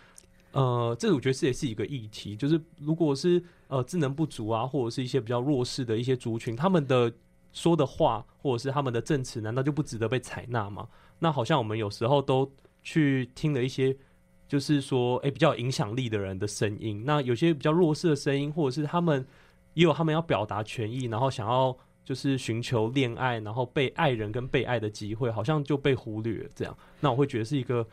[0.52, 2.36] 呃，这我觉得这也是一个议题。
[2.36, 7.12] 就是如果是呃智能不足啊，或者是一些比较弱势的一些族群，他们的
[7.54, 10.88] 说的话或者是他们的证词，难道就不值得被采纳吗？
[11.20, 12.52] 那好像我们有时候都
[12.84, 13.96] 去听了一些，
[14.48, 17.04] 就是说，哎，比较有影响力的人的声音。
[17.06, 19.26] 那有些比较弱势的声音，或者是他们
[19.76, 26.50] 也有他们要表达权益，然后想要就是寻求恋爱，然后被爱人跟被爱的机会，好像就被忽略了。
[26.56, 27.88] 这样，那我会觉得是一个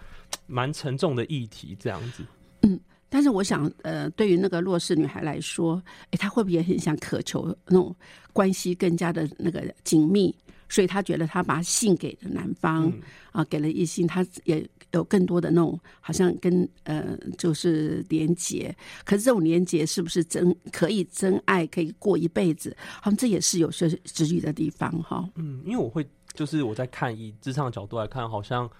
[0.46, 1.76] 蛮沉重的议题。
[1.78, 2.24] 这样子，
[2.62, 2.80] 嗯。
[3.14, 7.94] 但是我想，呃，对于那个弱势女孩来说，哎，她会不会也很想渴求那种
[8.32, 10.34] 关系更加的那个紧密？
[10.66, 12.90] 所以她觉得她把信给了男方，
[13.30, 18.74] 啊，给了异性，她也有更多的那种好像跟呃，就是连结。
[19.04, 22.76] 可是这种连结是不是真可以真爱，可以过一辈子？
[23.00, 25.28] 好像这也是有些质疑的地方哈。
[25.36, 28.70] 嗯，因为我会就是我在看以智商的角度来看，好像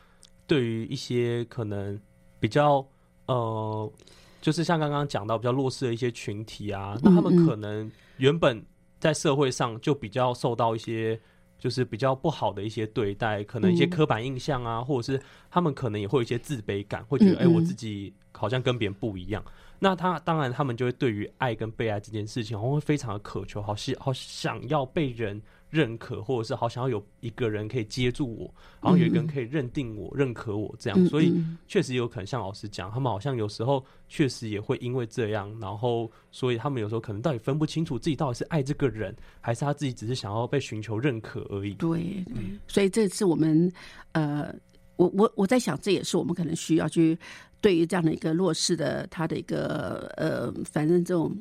[0.47, 2.01] 对于一些可能
[2.39, 2.87] 比较
[3.27, 3.93] 呃。
[4.41, 8.61] 就是像刚刚讲到比较弱势的一些群体啊，那他们可能原本
[8.99, 11.17] 在社会上就比较受到一些
[11.63, 19.45] 就是比较不好的一些对待，可能一些刻板印象啊，或者是他们可能也会有一些自卑感，会觉得哎，我自己好像跟别人不一样。
[19.79, 25.41] 那他当然他们就会对于爱跟被爱这件事情，好像会非常的渴求，好希好想要被人。
[25.73, 31.35] 认可，或者是好想要有一个人可以接住我，然后有一个人可以认定我、认可我，这样，所以
[31.67, 41.73] 确实有可能像老师讲，他们好像有时候确实也会因为这样，然后所以他们有时候可能到底分不清楚自己到底是爱这个人，还是他自己只是想要被寻求认可而已。
[41.73, 42.23] 对，
[42.69, 43.73] 所以这次我们
[44.13, 44.55] 呃，
[44.97, 47.19] 我我我在想，这也是我们可能需要去
[47.63, 51.35] 对于这样的一个弱势的他的一个呃，反正这种。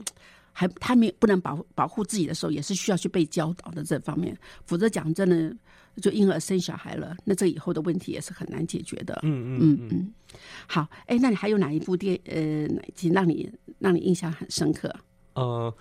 [0.53, 4.37] 还他没不能保保护自己的时候，也是需要去被教导的这方面。
[4.65, 5.55] 否则讲真的，
[6.01, 9.19] 就婴儿生小孩了，那这以后的问题也是很难解决的。
[9.23, 10.13] 嗯嗯嗯嗯。
[10.67, 14.93] 好，哎，那你还有哪一部电呃，哪集让你让你印象很深刻？
[15.33, 15.73] 呃，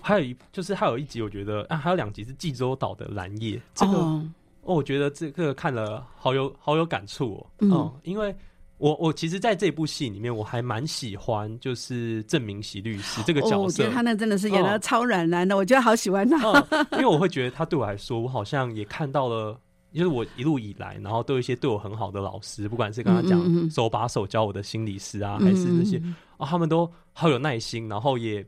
[0.00, 3.60] 还有一就是还有一集，我觉得啊，还有两集是济州岛的蓝叶。
[3.74, 4.30] 这个哦，
[4.62, 7.46] 我觉得这个看了好有好有感触哦。
[7.60, 8.34] 嗯，因为。
[8.80, 13.58] 我我其实，在这部戏里面，我还蛮喜欢，就是郑明熙律师这个角色。
[13.58, 16.66] 我觉得他那真的是演的超软男的，我觉得好喜欢他。
[16.92, 19.60] 因为我会觉得他对我来说，我好像也看到了，
[19.92, 26.02] 就是我一路以来，然后都有一些对我很好的老师，不管是跟他讲手把手教我的心理师啊，还是那些
[26.38, 28.42] 啊，他们都好有耐心，然后也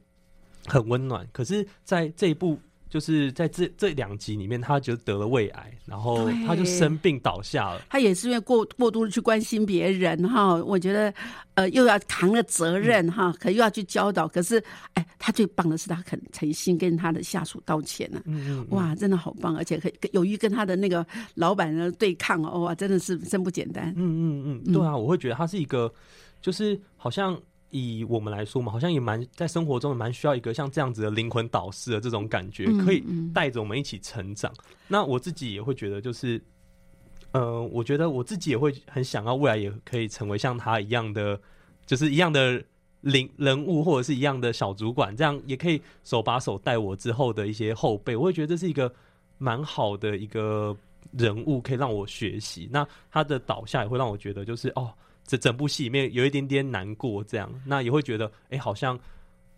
[0.67, 1.29] 很温暖。
[1.31, 2.59] 可是，在这一部。
[2.93, 7.81] 就是在这这两集里面，他就得了胃癌，然后他就生病倒下了。
[7.89, 11.15] 他也是因为过过度的去关心别人哈，我觉得
[11.55, 14.29] 呃又要扛了责任哈，可又要去教导。
[14.29, 14.63] 可是
[14.93, 18.21] 哎，他最棒的是他肯诚心跟他的下属道歉呢。
[18.27, 23.91] 嗯嗯，哇，真的好棒，而且可以有于跟他的那个老板的对抗哦，哇，真的是真不简单。
[23.97, 24.05] 嗯
[24.45, 25.91] 嗯嗯，对啊，我会觉得他是一个，
[26.43, 27.41] 就是好像。
[27.73, 33.03] 以我们来说嘛，好像也蛮在生活中蛮需要一个像这样子的灵魂导师的这种感觉，可以
[33.35, 34.53] 带着我们一起成长。
[34.87, 36.39] 那我自己也会觉得，就是，
[37.33, 41.41] 嗯，我觉得我自己也会很想要未来也可以成为像他一样的，
[41.87, 42.63] 就是一样的
[43.01, 48.15] 灵人物，或者是一样的小主管，这样也可以手把手带我之后的一些后辈。
[48.15, 48.93] 我会觉得这是一个
[49.39, 50.77] 蛮好的一个
[51.13, 52.69] 人物，可以让我学习。
[52.71, 54.93] 那他的倒下也会让我觉得，就是哦。
[55.27, 58.99] 这整部戏里面有一点点难过，这样那也会觉得，哎，好像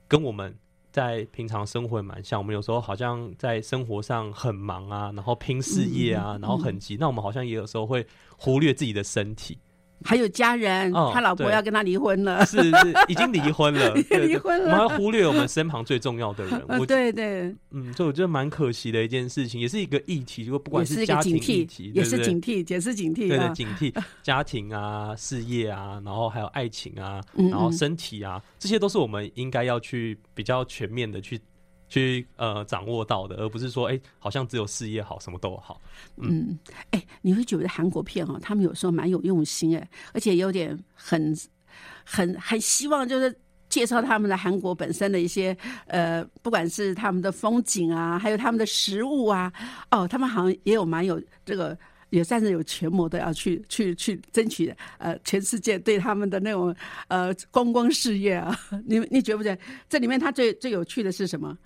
[0.06, 0.54] 跟我们
[0.92, 2.38] 在平常生活也蛮像。
[2.38, 8.06] 我们有时候好像在生活上很忙啊，然后拼事业啊，然后很急，那我们好像也有时候会
[8.36, 9.58] 忽略自己的身体。
[10.02, 14.64] 还有家人，他老婆要跟他离婚了，是是已经离婚了， 离婚了。
[14.64, 16.62] 我们要忽略我们身旁最重要的人。
[16.68, 20.44] 我对对，嗯，所以我觉得蛮可惜的一件事情，也是一个议题。
[20.44, 23.94] 如果不管是家庭议题，也是警惕，也是警惕，对的警惕。
[24.22, 31.40] 家庭啊，事业啊，然后还有爱情啊，然后身体啊，这些都是我们应该要去比较全面的去。
[31.94, 35.80] 去呃掌握到的，而不是说哎，好像只有事业好，什么都好。
[36.16, 36.58] 嗯，
[36.90, 41.32] 哎，你会觉得韩国片哦，他们有时候蛮有用心哎，而且有点很
[42.04, 43.32] 很很希望就是
[43.68, 49.52] 介绍他们的韩国本身的一些呃，不管是他们的风景啊，还有他们的食物啊，
[49.92, 51.78] 哦，他们好像也有蛮有这个，
[52.10, 56.74] 也算是有权谋的要去去去争取呃全世界对他们的那种
[57.06, 58.58] 呃观光事业啊。
[58.84, 61.56] 你你觉不觉得这里面他最最有趣的是什么？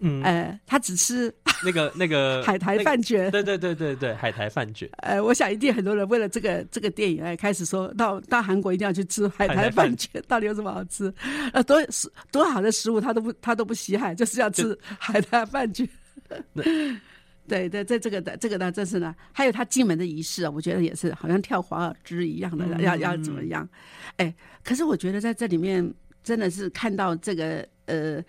[0.00, 1.32] 嗯，呃，他只吃
[1.64, 4.88] 那个那个 海苔饭卷，对对对对对，海苔饭卷。
[4.98, 11.12] 呃，我想一定很多人为了这个这个电影，哎，开始说到到韩国一定要去吃海苔饭卷， 到底有什么好吃？
[11.52, 15.86] 呃，多食多好的食物，他都不他都不稀罕，就是要吃海苔饭卷。
[17.46, 23.68] 对对，在这个的这个呢，这是呢，还有他进门的仪式啊，我觉得也是好像跳华尔兹一样的，要要怎么样？
[24.16, 24.32] 哎，
[24.64, 28.22] 可是我觉得在这里面真的是看到这个呃。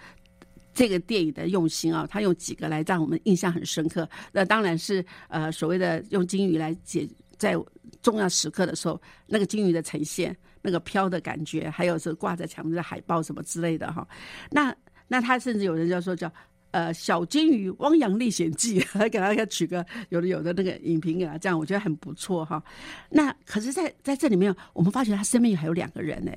[0.74, 4.10] 这个电影的用心啊，他用几个来让我们印象很深刻。
[4.32, 7.08] 那当然是呃所谓的用金鱼来解
[7.38, 7.56] 在
[8.02, 14.08] 重要时刻的时候，那个金鱼的呈现，那个飘的感觉，还有是挂在墙上的海报什么之类的哈。
[14.50, 14.76] 那
[15.08, 16.32] 那他甚至有人叫说叫
[16.72, 22.64] 呃小金鱼汪洋历险记，还 给他取个有的有的那个影评给他，这样我觉得很不错哈。
[23.10, 26.32] 那可是在在这里面，我们发觉他身边还有两个人呢，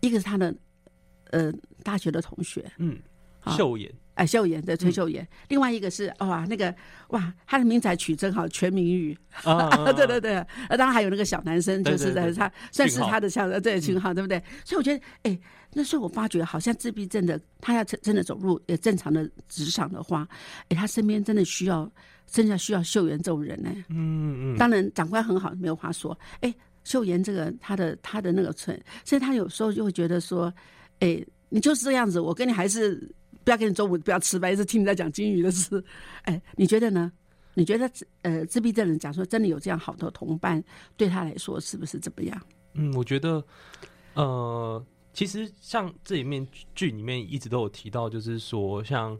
[0.00, 0.54] 一个是他的
[1.30, 1.52] 呃
[1.82, 2.98] 大学的同学，嗯，
[3.56, 6.74] 秀妍，哎，秀妍对崔秀妍，另外一个是哇，那个
[7.08, 10.36] 哇，他的名字还取真好，全民语，啊 对对对，
[10.68, 14.42] 呃，当然还有那个小男生，就是在他算是他的像对群号，对不对？
[14.64, 15.38] 所以我觉得，哎，
[15.72, 20.26] 那时候我发觉，好像自闭症的他要真真的走入呃正常的职场的话，
[20.68, 21.90] 哎，他身边真的需要，
[22.26, 23.70] 真的需要秀妍这种人呢。
[23.88, 26.16] 嗯嗯，当然，长官很好，没有话说。
[26.40, 30.52] 哎，秀妍这个他的他的那个存，所以他有时候就会觉得说，
[31.00, 33.10] 哎，你就是这样子，我跟你还是
[33.44, 35.84] 不要跟你中午不要吃饭，一直听你在讲金鱼的事。
[36.24, 37.12] 哎，你觉得呢？
[37.56, 37.88] 你觉得
[38.22, 40.60] 呃，自闭症人讲说真的有这样好的同伴，
[40.96, 42.40] 对他来说是不是怎么样？
[42.72, 43.44] 嗯，我觉得，
[44.14, 49.16] 呃，其实像这里面剧里面一直都有提到，就是说像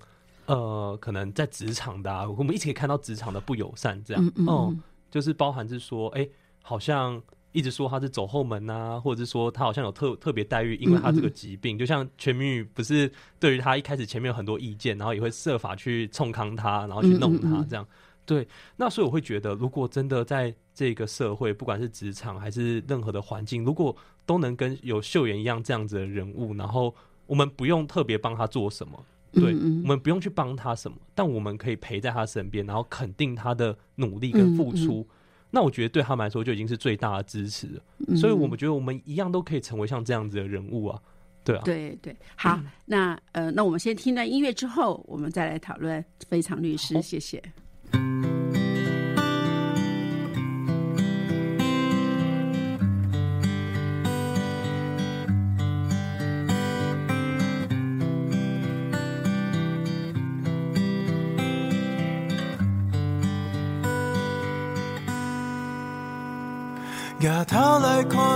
[0.46, 6.28] 呃，可能在职场的、啊，我们一直可以看到职场的不友善，这样，嗯嗯哦嗯就是包含是说，哎、
[6.60, 7.22] 好像
[7.54, 17.86] 一直说他是走后门啊，或者是说他好像有特特别待遇，因为他这个疾病，就像全民宇不是对于他一开始前面有很多意见，然后也会设法去冲康他，然后去弄他这样。
[18.26, 18.46] 对，
[18.76, 23.94] 那所以我会觉得，如果真的在这个社会，不管是职场还是任何的环境，如果
[24.26, 26.92] 都能跟有秀妍一样这样子的人物，然后
[27.26, 35.06] 我们不用特别帮他做什么，对，嗯嗯我们不用去帮他什么，但我们可以陪在他身边，然后肯定他的努力跟付出。
[35.54, 38.16] 那我觉得对他们来说就已经是最大的支持了，嗯。
[38.16, 41.00] 所以我们觉得我们一样都可以成为像这样子的人物啊，
[41.44, 47.00] 对啊，对对，好， 那呃，那我们先听段音乐之后，我们再来讨论非常律师，好。
[47.00, 47.40] 谢谢。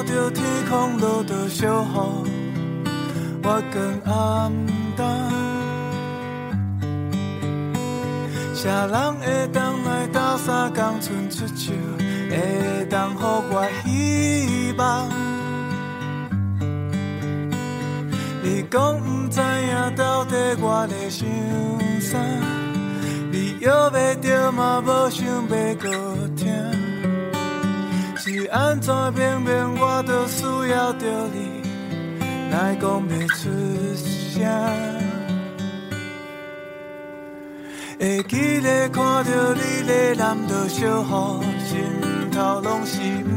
[0.08, 1.84] 着天空落着小
[2.24, 2.30] 雨，
[3.42, 4.50] 我更暗
[4.96, 5.06] 淡。
[8.54, 11.74] 啥人会当来斗相共伸出手，
[12.30, 15.10] 会当予我希望？
[18.42, 21.28] 你讲不知影到底我咧想
[22.00, 22.18] 啥，
[23.30, 25.86] 你摇袂着嘛，无想要搁
[26.34, 26.87] 听。
[28.28, 31.62] 是安怎明明我都需要着你，
[32.50, 33.48] 来讲袂出
[33.96, 34.44] 声。
[37.98, 43.30] 会记得看着你咧淋着小雨，心头拢是不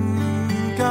[0.77, 0.83] 甘。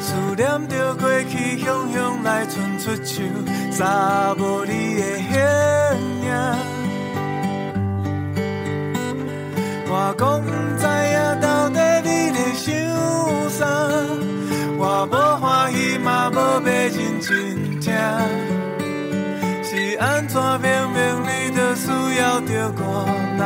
[0.00, 3.22] 思念着过去，雄雄来伸出手，
[3.70, 5.38] 撒无你的形
[6.24, 6.75] 影。
[9.88, 12.66] 我讲不知影到底你咧想
[13.50, 13.64] 啥，
[14.78, 17.94] 我无欢喜嘛无要认真听，
[19.62, 21.86] 是安怎明明你就需
[22.18, 23.06] 要着我
[23.38, 23.42] 来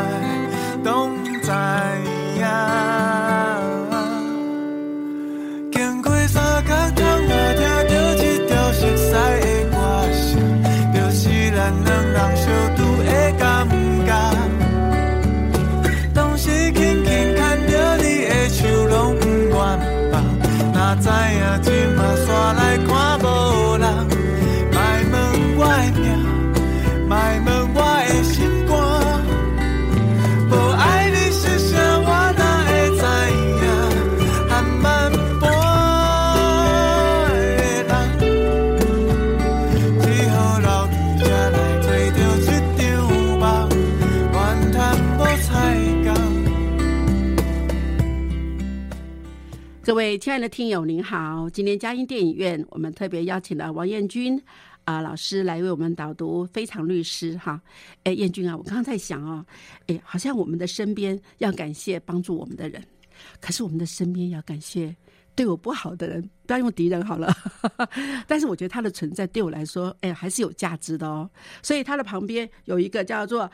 [50.20, 51.48] 亲爱的听友，您好！
[51.48, 54.38] 今天嘉音电影院，我们特别邀请了王彦君
[54.84, 57.58] 啊、老师来为我们导读《非常律师》哈。
[58.04, 59.42] 哎，彦君啊，我刚刚在想哦，
[59.86, 62.84] 哎，好像我们的身边要感谢帮助我们的人，
[63.40, 64.94] 可是我们的身边要感谢
[65.34, 67.34] 对我不好的人，不要用敌人好了。
[68.28, 71.30] 但是我觉得他的存在对我来说，哎，还是有价值的哦。
[71.62, 73.50] 所以他的旁边有一个叫做。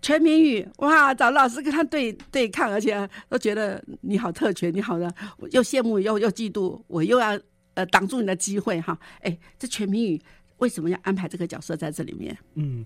[0.00, 7.38] 全民语哇，找老师跟他对对抗，而且都觉得你好特权，你好的，我又羡慕又又嫉妒，我又要
[7.74, 8.98] 呃挡住你的机会哈。
[9.20, 10.20] 哎，这全民语
[10.58, 12.36] 为什么要安排这个角色在这里面？
[12.54, 12.84] 嗯，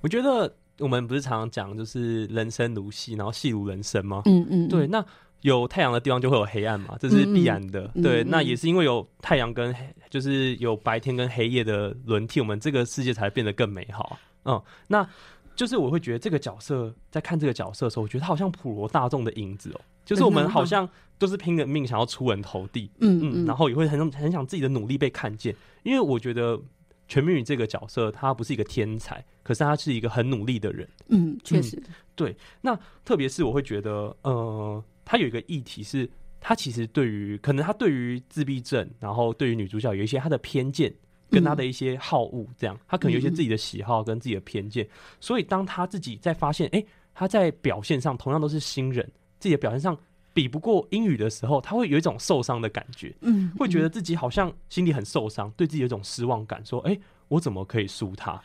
[0.00, 4.22] 我觉得我们不是常常讲就是人生如戏，然后戏如人生吗？
[4.24, 5.04] 嗯嗯，对，那
[5.42, 7.86] 有太阳的地方就会有黑暗嘛，这是必然的。
[8.02, 14.18] 对，那也是因为有太阳跟黑，就是有白天跟黑夜的轮替，我们这个世界才变得更美好。
[14.46, 15.06] 嗯，那
[15.54, 20.88] 就是我会觉得这个角色在看这个角色的时候，我觉得他好像普罗大众的影子哦，就是我们好像
[21.18, 26.60] 都是拼了命想要出人头地，嗯嗯，然后也会很很想自己的努力被看见，因为我觉得
[27.06, 30.88] 全民宇这个角色他不是一个天才，可是他是一个很努力的人。
[31.08, 31.80] 嗯，确实，
[32.14, 40.92] 对那特别是我会觉得，呃，他有一个议题是，他其实对于可能他对于自闭症，然后对于女主角有一些他的偏见。
[41.34, 44.88] 跟他的一些好恶，这样他可能有一些自己的喜好跟自己的偏见，
[45.20, 49.04] 所以当他自己在发现，哎、他在表现上同样都是新人，
[49.40, 49.98] 自己的表现上
[50.32, 58.40] 比不过英语的时候，他会有一种受伤的感觉，嗯，会觉得自己好像心里很受伤，对自己有一种失望感，说，哎、我怎么可以输他？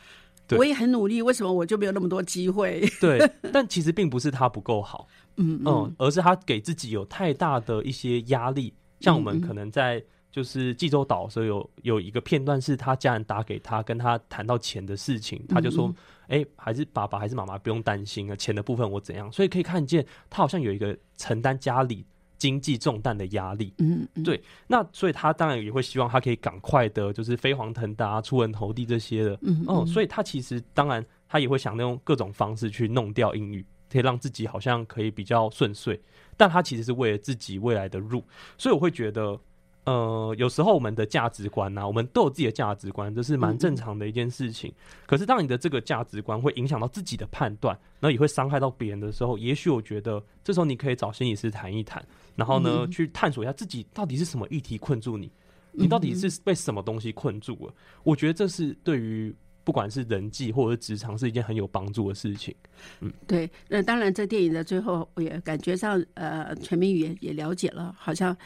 [0.46, 2.84] 对我也很努力，为什么我就没有那么多机会？
[3.00, 3.18] 对，
[3.52, 8.74] 但其实并不是他不够好，嗯嗯，而是他给自己有太大的一些压力。
[8.98, 15.92] 像我们可能在就是济州岛的时候有有一个片段是他家人打给他，跟他谈到钱的事情，他就说
[16.28, 22.06] ：“哎、还是爸爸还是妈妈不用担心啊，钱的部分我怎样。”所以可以看见他好像有一个承担家里
[22.38, 23.74] 经济重担的压力。
[23.78, 29.36] 嗯，嗯对那所以他当然也会希望他可以赶快的，就是飞黄腾达、出人头地这些的。
[29.42, 36.00] 嗯哦，所以他其实当然他也会想用各种方式去弄掉英语，可以让自己好像可以比较顺遂，
[36.36, 38.24] 但他其实是为了自己未来的路，
[38.56, 39.36] 所以我会觉得。
[39.90, 44.72] 呃，有时候我们的价值观啊呐、我们都有自己的价值观，这是蛮正常的一件事情。
[45.04, 52.00] 可是，当你的这个价值观会影响到自己的判断，然后也会伤害到别人的时候，也许我觉得这时候你可以找心理师谈一谈，
[52.36, 55.28] 然后呢，去探索一下自己到底是什么议题困住你，
[55.72, 57.74] 你到底是被什么东西困住了？
[58.04, 59.34] 我觉得这是对于
[59.64, 62.54] 不管是人际或者是职场是一件很有帮助的事情。
[63.00, 68.36] 嗯对，那当然，这电影的最后，我也感觉上，呃，全民语也也了解了，好像，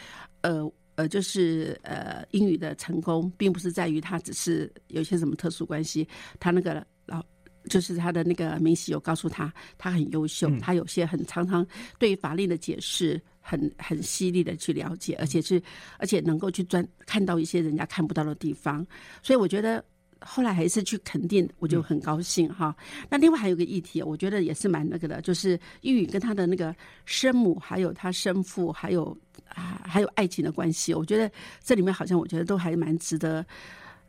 [0.41, 0.67] 呃
[0.97, 6.07] 呃，就是呃，英语的成功，并不是在于他只是有一些什么特殊关系，
[6.39, 7.23] 他那个老。
[7.71, 11.67] 就是他的那个明熙有告诉他，他很优秀，嗯他有些很常常
[11.99, 15.63] 对于法令的解释很很犀利的去了解，而且是
[15.97, 18.87] 而且能够去专看到一些人家看不到的地方，
[19.23, 19.83] 所以我觉得
[20.21, 22.77] 后来还是去肯定，我就很高兴哈。
[23.09, 26.77] 那另外还有个议题，我觉得也是蛮那个的，就是英语跟他的那个
[27.07, 29.17] 生母，还有他生父，还有
[29.49, 31.31] 啊还有爱情的关系，我觉得
[31.63, 33.45] 这里面好像我觉得都还蛮值得。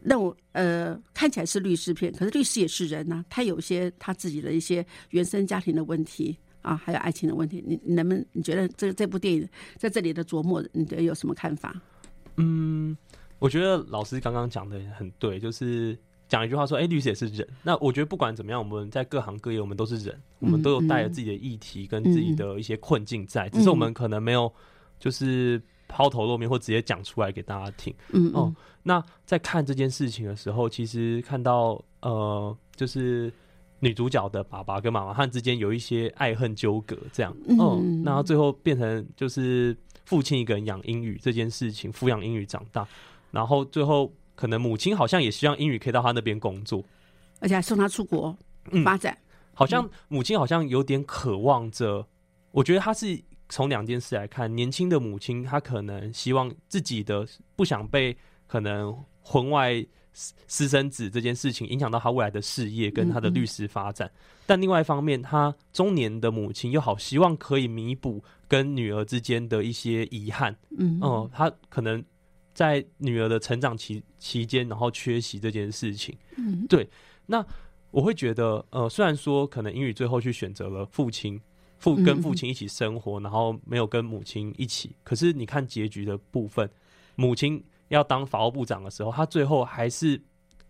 [0.07, 7.63] 那我呃看起来是律师片，可是律师也是人呐、他有些他自己的一些原生家庭的问题啊，还有爱情的问题。
[7.65, 11.75] 你你能不能你觉得这这部电影在这里的琢磨，你觉得有什么看法？
[12.37, 12.95] 嗯，
[13.39, 17.47] 我觉得老师刚刚讲的很对，就是讲一句话说，哎、律师也是人。
[17.63, 24.53] 那我觉得不管怎么样，我们在各行各业，我们都是人，我们都有带着自己的议题跟自己的一些困境在，只是我们可能没有
[24.99, 27.93] 就是抛头露面或直接讲出来给大家听。
[28.11, 33.31] 嗯哦，那在看这件事情的时候，其实看到呃，就是
[33.79, 39.75] 女主角的爸爸跟妈妈他们之间有一些爱恨纠葛，这样，嗯哦，然后最后变成就是
[40.05, 42.87] 父亲一个人养英语这件事情，抚养英语长大，
[43.31, 46.83] 然后最后可能母亲好像也希望英语可以到他那边工作，
[47.39, 48.35] 而且还送他出国
[48.71, 48.83] 嗯。
[48.83, 49.17] 发展。
[49.57, 52.05] 好像母亲好像有点渴望着，
[52.51, 53.17] 我觉得她是
[53.49, 58.15] 从两件事来看，年轻的母亲她可能希望自己的不想被
[58.47, 64.09] 可能婚外私私生子这件事情影响到她未来的事业跟她的律师发展，
[64.45, 70.97] 但另外一方面，她中年的母亲又好希望可以弥补跟女儿之间的一些遗憾，嗯。
[71.01, 72.03] 哦、她可能
[72.53, 76.17] 在女儿的成长期期间，然后缺席这件事情。
[76.37, 76.65] 嗯。
[76.67, 76.89] 对，
[77.25, 77.45] 那
[77.91, 81.39] 我会觉得，呃，虽然说可能英语最后去选择了父亲，
[81.77, 86.69] 父跟父亲一起生活，然后没有跟母亲一起，可是你看结局的部分，
[87.15, 90.19] 母亲要当法务部长的时候，他最后还是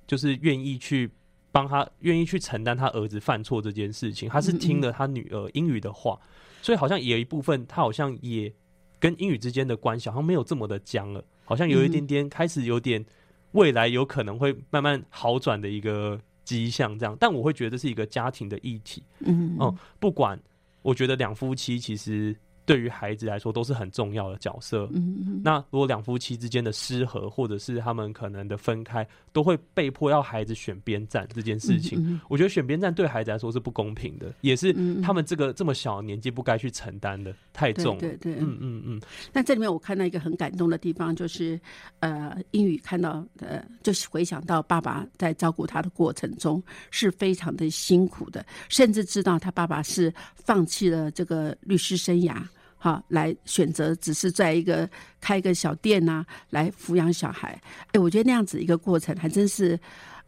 [0.05, 1.09] 就是愿意去
[1.51, 6.19] 帮他，愿意去承担他儿子犯错这件事情，他是听了他女儿英语的话，
[6.61, 8.53] 所以好像也有一部分，他好像也
[8.99, 13.05] 跟英语之间的关系好像没有这么的僵了，好像有一点点开始有点
[13.51, 17.15] 未来有可能会慢慢好转的一个迹象，这样。
[17.19, 19.55] 但我会觉得这是一个家庭的议题，嗯。
[19.59, 20.37] 哦、不管
[20.85, 22.35] 我觉得两夫妻其实
[22.65, 24.89] 对于孩子来说都是很重要的角色。
[24.93, 38.01] 嗯嗯那如果两夫妻之间的失和，或者是他们可能的分开，都会被迫要孩子选边站这件事情，嗯我觉得选边站对孩子来说是不公平的，也是他们这个这么小的年纪不该去承担的，太重了。
[38.01, 39.01] 对对，嗯嗯嗯，
[39.31, 41.59] 那这里面我看到一个很感动的地方，就是
[41.99, 52.41] 呃，英语看到呃，就是回想到爸爸在照顾他的过程中是非常的辛苦的，甚至知道他爸爸是放弃了这个律师生涯。
[52.85, 54.87] 哈，来选择只是在一个
[55.19, 57.59] 开一个小店呐、来抚养小孩。
[57.93, 59.79] 哎，我觉得那样子一个过程还真是，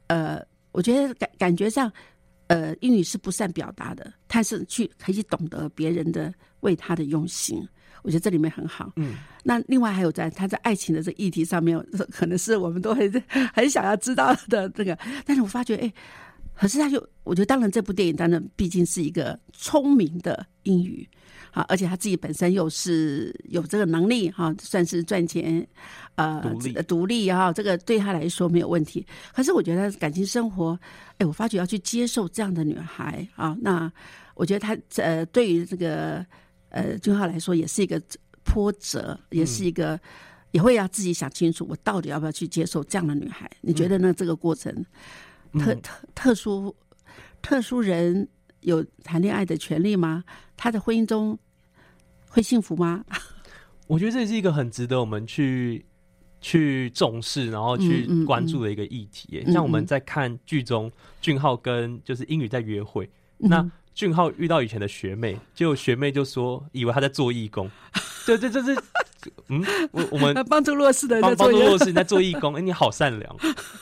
[0.07, 1.91] 呃，我觉得感感觉上，
[2.47, 7.63] 呃，英语是不善表达的，他是去可以懂得别人的为他的用心。
[8.01, 8.91] 我觉得这里面很好。
[8.95, 11.77] 嗯，那另外还有在他在爱情的这议题上面，
[12.09, 14.97] 可能是我们都很 很想要知道的这个，
[15.27, 15.93] 但是我发觉，哎，
[16.57, 21.07] 可是他就，我觉得当然这部电影当然毕竟是一个聪明的英语。
[21.51, 25.65] 啊，而且他自己本身又是有这个能力哈、算是赚钱，
[26.15, 26.39] 呃，
[26.87, 29.03] 独立哈、这个对他来说没有问题。
[29.33, 30.77] 可是我觉得感情生活，
[31.17, 33.91] 哎，我发觉要去接受这样的女孩啊，那
[34.35, 36.23] 我觉得他呃，对于这个
[36.69, 37.99] 呃俊浩来说，也是一个
[38.43, 39.99] 波折，也是一个、
[40.51, 43.49] 也会要自己想清楚，我到底要不要去接受这样的女孩？
[43.61, 44.13] 你觉得呢？
[44.13, 44.85] 这个过程
[45.59, 46.75] 特嗯特特殊
[47.41, 48.27] 特殊人
[48.61, 50.23] 有谈恋爱的权利吗？
[50.55, 51.37] 他的婚姻中
[52.27, 53.03] 会幸福吗？
[53.87, 55.85] 我觉得这是一个很值得我们去
[56.41, 59.43] 去重视，然后去关注的一个议题耶。
[59.45, 60.91] 嗯像我们嗯在看剧中
[61.21, 67.69] 俊浩跟就是英语在约会，那嗯俊浩遇到以前的学妹，结果学妹就说以为他在做义工，
[68.25, 68.75] 对 对，这是
[69.49, 73.35] 嗯，我我们呃帮助弱势的人帮助弱势人在做义工，哎、你好善良，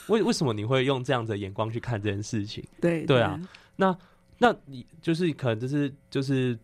[0.07, 2.63] 为为什么你会用这样的眼光去看这件事情？
[2.81, 3.39] 对对啊，
[3.75, 3.97] 那
[4.37, 6.57] 那你就是可能就是就是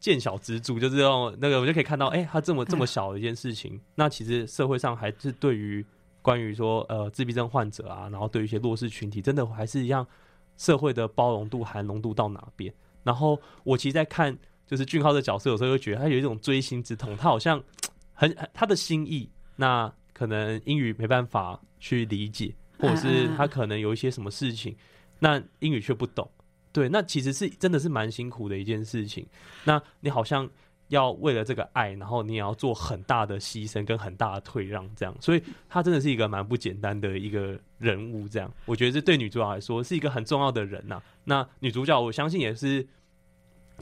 [0.00, 5.84] 见小知足，就是用那个我就可以看到，哎、他这么这么小的一件事情，那其实社会上还是对于
[6.22, 10.06] 关于说呃自闭症患者啊，然后对于一些弱势群体，真的还是一样
[10.56, 12.72] 社会的包容度、含容度到哪边？
[13.04, 14.36] 然后我其实，在看
[14.66, 17.62] 就是俊浩的角色，有时候会觉得他有一种锥心之痛，他好像
[18.16, 24.74] 很很他的心意，那可能英语没办法去理解，或者是他可能有一些什么事情，
[25.20, 26.28] 那英语却不懂。
[26.72, 29.26] 对，那其实是真的是蛮辛苦的一件事情。
[29.64, 30.48] 那你好像
[30.88, 38.28] 要为了这个爱，然后你也要做很大的牺牲跟很大的退让，这样，所以他真的是一个蛮不简单的一个人物。
[38.28, 42.86] 这样，我觉得这对女主角来说是一个很重要的人呐、那女主角，我相信也是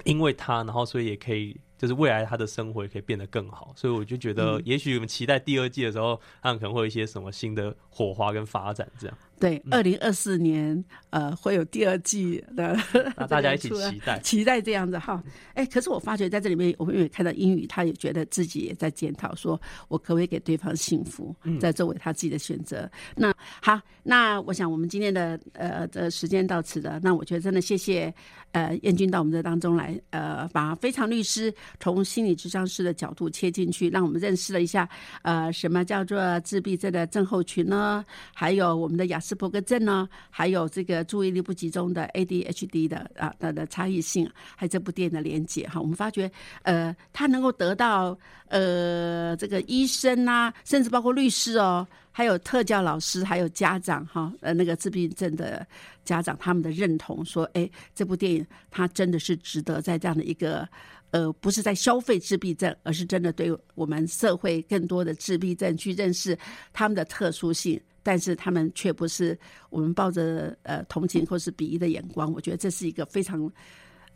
[0.05, 1.57] 因为她，然后所以也可以。
[1.77, 12.75] 就是未来他的生活也可以变得更好，所以我就觉得，也许我们期待第二季的时候，他们可能会有一些什么新的火花跟发展，这样，对，嗯二零二四年呃会有第二季的，
[13.15, 14.19] 那大家一起 期待。
[14.21, 15.23] 期待这样子哈。
[15.53, 22.91] 哎，可是我发觉在这里面，我们也看到英语，他也觉得自己也在检讨，说我可不可以给对方幸福，嗯在作为他自己的选择。
[23.15, 26.99] 那好，那我想我们今天的呃的时间到此了。
[27.03, 28.13] 那我觉得真的谢谢
[28.53, 34.89] 呃燕君到我们这当中来，呃，把非常律师从心理智商师的角度切进去，让我们认识了一下
[35.21, 38.03] 呃什么叫做自闭症的症候群呢？
[38.33, 40.09] 还有我们的雅斯伯格症呢？
[40.31, 46.31] 还有这个注意力不集中的 ADHD 的啊的的差异性，还有这部电影的连接哈，我们发觉
[46.63, 48.17] 呃，他能够得到
[48.47, 55.67] 呃这个医生啊，甚至包括律师哦，还有特教老师，还有家长哈，呃那个自闭症的
[56.05, 60.69] 家长他们的认同，说哎，这部电影它真的是值得在这样的一个。
[61.11, 66.37] 呃，不是在消费自闭症，而是真的对我们社会更多的自闭症去认识
[66.73, 69.37] 他们的特殊性，但是他们却不是
[69.71, 72.33] 我们抱着呃同情或是鄙夷的眼光。
[72.33, 73.51] 我觉得这是一个非常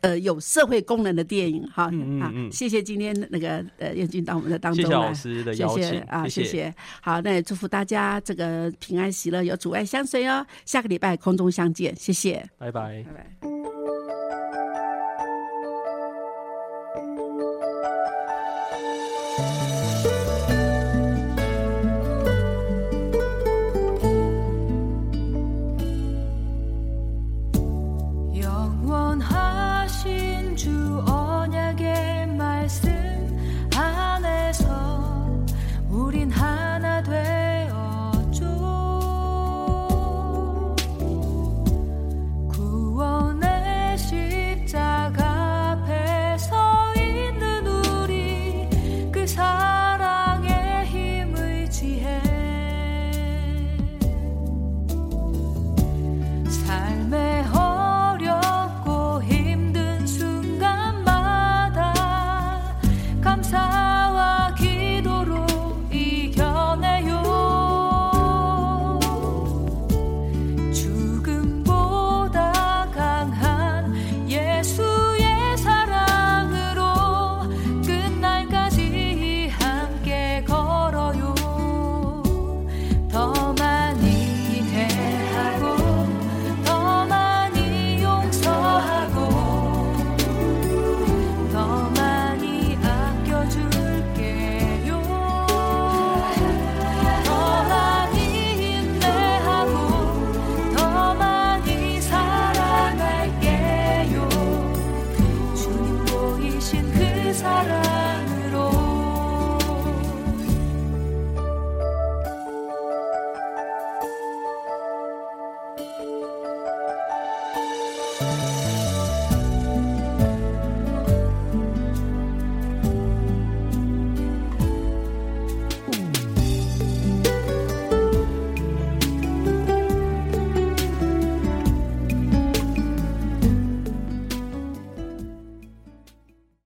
[0.01, 1.83] 呃有社会功能的电影哈。
[1.83, 4.89] 啊嗯嗯嗯谢谢今天那个呃燕军到我们的当中来。
[4.89, 6.75] 谢谢老师的谢邀请谢啊，谢谢谢。
[7.01, 10.45] 好，那也祝福大家这个平安喜乐，有阻碍相随哦。
[10.63, 13.03] 下个礼拜空中相见，谢谢，拜拜。
[13.03, 13.58] 拜拜。